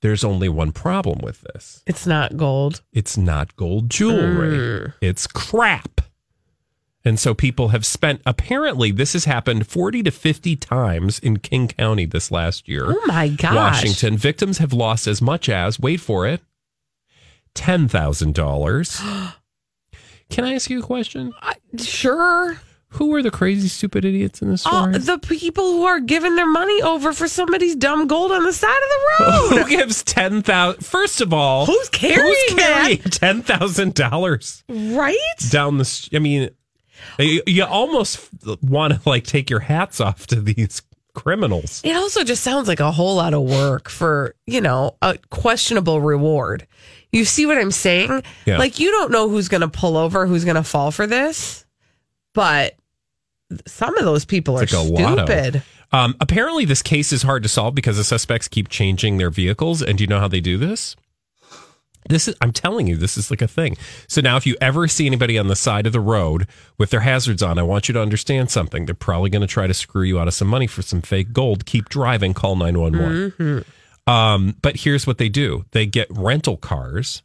There's 0.00 0.24
only 0.24 0.48
one 0.48 0.72
problem 0.72 1.18
with 1.18 1.42
this 1.42 1.82
It's 1.86 2.06
not 2.06 2.38
gold. 2.38 2.80
it's 2.90 3.18
not 3.18 3.54
gold 3.54 3.90
jewelry. 3.90 4.94
It's 5.02 5.26
crap. 5.26 6.00
And 7.04 7.20
so 7.20 7.34
people 7.34 7.68
have 7.68 7.84
spent, 7.84 8.22
apparently, 8.24 8.90
this 8.90 9.12
has 9.12 9.26
happened 9.26 9.66
40 9.66 10.04
to 10.04 10.10
50 10.10 10.56
times 10.56 11.18
in 11.18 11.38
King 11.38 11.68
County 11.68 12.06
this 12.06 12.30
last 12.30 12.66
year. 12.66 12.86
Oh 12.88 13.04
my 13.06 13.28
gosh. 13.28 13.54
Washington. 13.54 14.16
Victims 14.16 14.56
have 14.56 14.72
lost 14.72 15.06
as 15.06 15.20
much 15.20 15.50
as, 15.50 15.78
wait 15.78 16.00
for 16.00 16.26
it, 16.26 16.40
$10,000. 17.54 19.34
Can 20.30 20.44
I 20.44 20.54
ask 20.54 20.70
you 20.70 20.80
a 20.80 20.82
question? 20.82 21.34
Sure. 21.78 22.58
Who 22.92 23.14
are 23.14 23.22
the 23.22 23.30
crazy, 23.30 23.68
stupid 23.68 24.04
idiots 24.04 24.40
in 24.40 24.50
this 24.50 24.64
Oh, 24.66 24.70
story? 24.90 24.98
the 24.98 25.18
people 25.18 25.72
who 25.72 25.84
are 25.84 26.00
giving 26.00 26.36
their 26.36 26.46
money 26.50 26.80
over 26.82 27.12
for 27.12 27.28
somebody's 27.28 27.76
dumb 27.76 28.06
gold 28.06 28.32
on 28.32 28.44
the 28.44 28.52
side 28.52 28.70
of 28.70 28.88
the 28.88 29.24
road. 29.56 29.62
Who 29.62 29.68
gives 29.68 30.02
ten 30.02 30.42
thousand? 30.42 30.84
First 30.84 31.20
of 31.20 31.32
all, 31.34 31.66
Who's 31.66 31.88
carrying 31.90 32.18
who's 32.48 32.54
carrying 32.54 32.98
ten 33.02 33.42
thousand 33.42 33.94
dollars 33.94 34.64
right? 34.68 35.16
down 35.50 35.78
the? 35.78 36.08
I 36.14 36.18
mean, 36.18 36.50
you, 37.18 37.42
you 37.46 37.64
almost 37.64 38.28
want 38.62 38.94
to 38.94 39.08
like 39.08 39.24
take 39.24 39.50
your 39.50 39.60
hats 39.60 40.00
off 40.00 40.26
to 40.28 40.40
these 40.40 40.80
criminals. 41.14 41.80
It 41.84 41.96
also 41.96 42.24
just 42.24 42.42
sounds 42.42 42.68
like 42.68 42.80
a 42.80 42.92
whole 42.92 43.16
lot 43.16 43.34
of 43.34 43.42
work 43.42 43.88
for, 43.88 44.34
you 44.46 44.60
know, 44.60 44.96
a 45.02 45.18
questionable 45.30 46.00
reward. 46.00 46.66
You 47.12 47.24
see 47.24 47.44
what 47.44 47.58
I'm 47.58 47.70
saying? 47.72 48.22
Yeah. 48.46 48.58
Like, 48.58 48.78
you 48.78 48.90
don't 48.90 49.10
know 49.10 49.28
who's 49.28 49.48
going 49.48 49.62
to 49.62 49.68
pull 49.68 49.96
over, 49.96 50.26
who's 50.26 50.44
going 50.44 50.56
to 50.56 50.62
fall 50.62 50.90
for 50.90 51.06
this, 51.06 51.64
but 52.38 52.76
some 53.66 53.98
of 53.98 54.04
those 54.04 54.24
people 54.24 54.56
are 54.56 54.62
It's 54.62 54.70
like 54.72 54.92
stupid. 55.26 55.64
Um, 55.90 56.14
apparently, 56.20 56.64
this 56.64 56.82
case 56.82 57.12
is 57.12 57.22
hard 57.22 57.42
to 57.42 57.48
solve 57.48 57.74
because 57.74 57.96
the 57.96 58.04
suspects 58.04 58.46
keep 58.46 58.68
changing 58.68 59.18
their 59.18 59.30
vehicles. 59.30 59.82
And 59.82 59.98
do 59.98 60.04
you 60.04 60.08
know 60.08 60.20
how 60.20 60.28
they 60.28 60.40
do 60.40 60.56
this? 60.56 60.94
This 62.08 62.28
is, 62.28 62.36
I'm 62.40 62.52
telling 62.52 62.86
you, 62.86 62.96
this 62.96 63.18
is 63.18 63.32
like 63.32 63.42
a 63.42 63.48
thing. 63.48 63.76
So 64.06 64.20
now, 64.20 64.36
if 64.36 64.46
you 64.46 64.54
ever 64.60 64.86
see 64.86 65.04
anybody 65.04 65.36
on 65.36 65.48
the 65.48 65.56
side 65.56 65.84
of 65.84 65.92
the 65.92 66.00
road 66.00 66.46
with 66.78 66.90
their 66.90 67.00
hazards 67.00 67.42
on, 67.42 67.58
I 67.58 67.64
want 67.64 67.88
you 67.88 67.92
to 67.94 68.00
understand 68.00 68.52
something. 68.52 68.86
They're 68.86 68.94
probably 68.94 69.30
going 69.30 69.42
to 69.42 69.48
try 69.48 69.66
to 69.66 69.74
screw 69.74 70.04
you 70.04 70.20
out 70.20 70.28
of 70.28 70.34
some 70.34 70.46
money 70.46 70.68
for 70.68 70.82
some 70.82 71.02
fake 71.02 71.32
gold. 71.32 71.66
Keep 71.66 71.88
driving, 71.88 72.34
call 72.34 72.54
911. 72.54 73.64
Um, 74.06 74.56
but 74.62 74.76
here's 74.76 75.08
what 75.08 75.18
they 75.18 75.28
do 75.28 75.64
they 75.72 75.86
get 75.86 76.06
rental 76.08 76.56
cars 76.56 77.24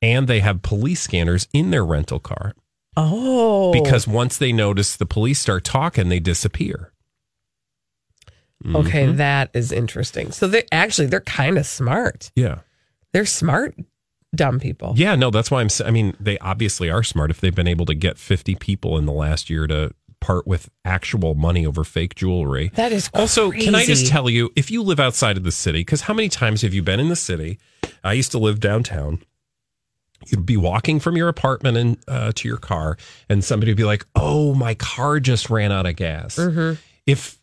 and 0.00 0.28
they 0.28 0.38
have 0.38 0.62
police 0.62 1.00
scanners 1.00 1.48
in 1.52 1.72
their 1.72 1.84
rental 1.84 2.20
car 2.20 2.54
Oh. 2.96 3.72
because 3.72 4.06
once 4.06 4.36
they 4.36 4.52
notice 4.52 4.96
the 4.96 5.06
police 5.06 5.40
start 5.40 5.64
talking, 5.64 6.08
they 6.08 6.20
disappear. 6.20 6.92
Okay, 8.74 9.06
Mm-hmm. 9.06 9.16
that 9.16 9.50
is 9.54 9.72
interesting. 9.72 10.30
So 10.30 10.46
they 10.46 10.64
actually 10.70 11.08
they're 11.08 11.20
kind 11.20 11.58
of 11.58 11.66
smart. 11.66 12.30
Yeah. 12.36 12.58
They're 13.12 13.26
smart 13.26 13.74
dumb 14.34 14.60
people. 14.60 14.94
Yeah, 14.96 15.16
no, 15.16 15.30
that's 15.30 15.50
why 15.50 15.60
I'm. 15.60 15.68
I 15.84 15.90
mean, 15.90 16.14
they 16.20 16.38
obviously 16.38 16.88
are 16.88 17.02
smart 17.02 17.30
if 17.30 17.40
they've 17.40 17.54
been 17.54 17.66
able 17.66 17.86
to 17.86 17.94
get 17.94 18.18
50 18.18 18.54
people 18.56 18.96
in 18.98 19.04
the 19.04 19.12
last 19.12 19.50
year 19.50 19.66
to 19.66 19.92
part 20.20 20.46
with 20.46 20.70
actual 20.84 21.34
money 21.34 21.66
over 21.66 21.82
fake 21.82 22.14
jewelry. 22.14 22.70
That 22.76 22.92
is 22.92 23.08
crazy. 23.08 23.20
Also, 23.20 23.50
can 23.50 23.74
I 23.74 23.84
just 23.84 24.06
tell 24.06 24.30
you, 24.30 24.50
if 24.54 24.70
you 24.70 24.82
live 24.84 25.00
outside 25.00 25.36
of 25.36 25.42
the 25.42 25.50
city, 25.50 25.80
because 25.80 26.02
how 26.02 26.14
many 26.14 26.28
times 26.28 26.62
have 26.62 26.72
you 26.72 26.82
been 26.84 27.00
in 27.00 27.08
the 27.08 27.16
city? 27.16 27.58
I 28.04 28.12
used 28.12 28.30
to 28.30 28.38
live 28.38 28.60
downtown. 28.60 29.22
You'd 30.28 30.46
be 30.46 30.56
walking 30.56 31.00
from 31.00 31.16
your 31.16 31.28
apartment 31.28 31.76
and 31.76 31.96
uh, 32.08 32.32
to 32.36 32.48
your 32.48 32.58
car, 32.58 32.96
and 33.28 33.42
somebody 33.44 33.70
would 33.72 33.76
be 33.76 33.84
like, 33.84 34.04
"Oh, 34.14 34.54
my 34.54 34.74
car 34.74 35.20
just 35.20 35.50
ran 35.50 35.72
out 35.72 35.86
of 35.86 35.96
gas." 35.96 36.36
Mm-hmm. 36.36 36.80
If 37.06 37.38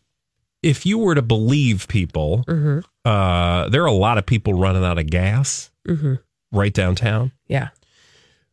if 0.62 0.84
you 0.86 0.98
were 0.98 1.14
to 1.14 1.22
believe 1.22 1.88
people, 1.88 2.44
Mm-hmm. 2.46 2.80
uh, 3.08 3.68
there 3.70 3.82
are 3.82 3.86
a 3.86 3.92
lot 3.92 4.18
of 4.18 4.26
people 4.26 4.54
running 4.54 4.84
out 4.84 4.98
of 4.98 5.06
gas 5.08 5.70
Mm-hmm. 5.88 6.14
right 6.52 6.72
downtown. 6.74 7.32
Yeah. 7.48 7.68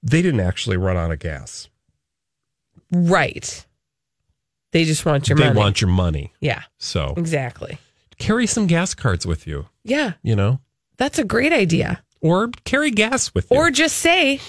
They 0.04 0.22
didn't 0.22 0.40
actually 0.40 0.78
run 0.78 0.96
out 0.96 1.12
of 1.12 1.20
gas. 1.20 1.68
Right. 2.92 3.66
They 4.72 4.86
just 4.86 5.06
want 5.06 5.28
your 5.28 5.38
they 5.38 5.44
money. 5.46 5.54
They 5.54 5.60
want 5.60 5.82
your 5.82 5.90
money. 5.90 6.34
yeah, 6.40 6.64
So 6.78 7.14
exactly. 7.18 7.80
carry 8.20 8.48
some 8.48 8.68
gas 8.68 8.94
cards 8.94 9.26
with 9.26 9.48
you, 9.48 9.68
Yeah, 9.84 10.14
you 10.24 10.36
know, 10.36 10.60
that's 10.98 11.20
a 11.20 11.24
great 11.24 11.52
idea. 11.54 12.04
Or 12.22 12.50
carry 12.66 12.92
gas 12.92 13.34
with 13.34 13.50
you. 13.52 13.58
Or 13.58 13.72
just 13.72 13.98
say, 13.98 14.40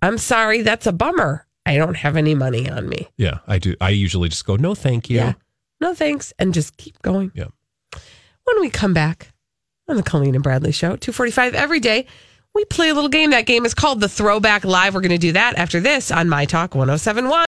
I'm 0.00 0.18
sorry, 0.18 0.62
that's 0.62 0.86
a 0.86 0.92
bummer. 0.92 1.46
I 1.64 1.76
don't 1.76 1.94
have 1.96 2.16
any 2.16 2.34
money 2.34 2.68
on 2.68 2.88
me. 2.88 3.08
yeah, 3.16 3.38
I 3.46 3.58
do. 3.58 3.76
I 3.80 3.90
usually 3.90 4.28
just 4.28 4.44
go, 4.44 4.56
no, 4.56 4.74
thank 4.74 5.08
you. 5.08 5.16
Yeah. 5.18 5.34
No 5.80 5.94
thanks. 5.94 6.32
And 6.38 6.52
just 6.54 6.76
keep 6.76 7.00
going. 7.02 7.30
Yeah. 7.34 7.46
When 8.44 8.60
we 8.60 8.68
come 8.70 8.92
back 8.94 9.28
on 9.88 9.96
the 9.96 10.02
Colleen 10.02 10.34
and 10.34 10.42
Bradley 10.42 10.72
show, 10.72 10.96
245 10.96 11.54
every 11.54 11.78
day, 11.80 12.06
we 12.54 12.64
play 12.64 12.88
a 12.88 12.94
little 12.94 13.08
game. 13.08 13.30
That 13.30 13.46
game 13.46 13.64
is 13.64 13.74
called 13.74 14.00
the 14.00 14.08
Throwback 14.08 14.64
Live. 14.64 14.94
We're 14.94 15.00
going 15.00 15.10
to 15.10 15.18
do 15.18 15.32
that 15.32 15.56
after 15.56 15.80
this 15.80 16.10
on 16.10 16.28
My 16.28 16.44
Talk 16.44 16.74
1071. 16.74 17.44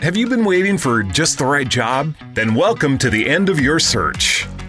Have 0.00 0.16
you 0.16 0.28
been 0.28 0.44
waiting 0.44 0.76
for 0.78 1.04
just 1.04 1.38
the 1.38 1.46
right 1.46 1.68
job? 1.68 2.14
Then 2.34 2.56
welcome 2.56 2.98
to 2.98 3.08
the 3.08 3.28
end 3.28 3.48
of 3.48 3.60
your 3.60 3.78
search. 3.78 4.31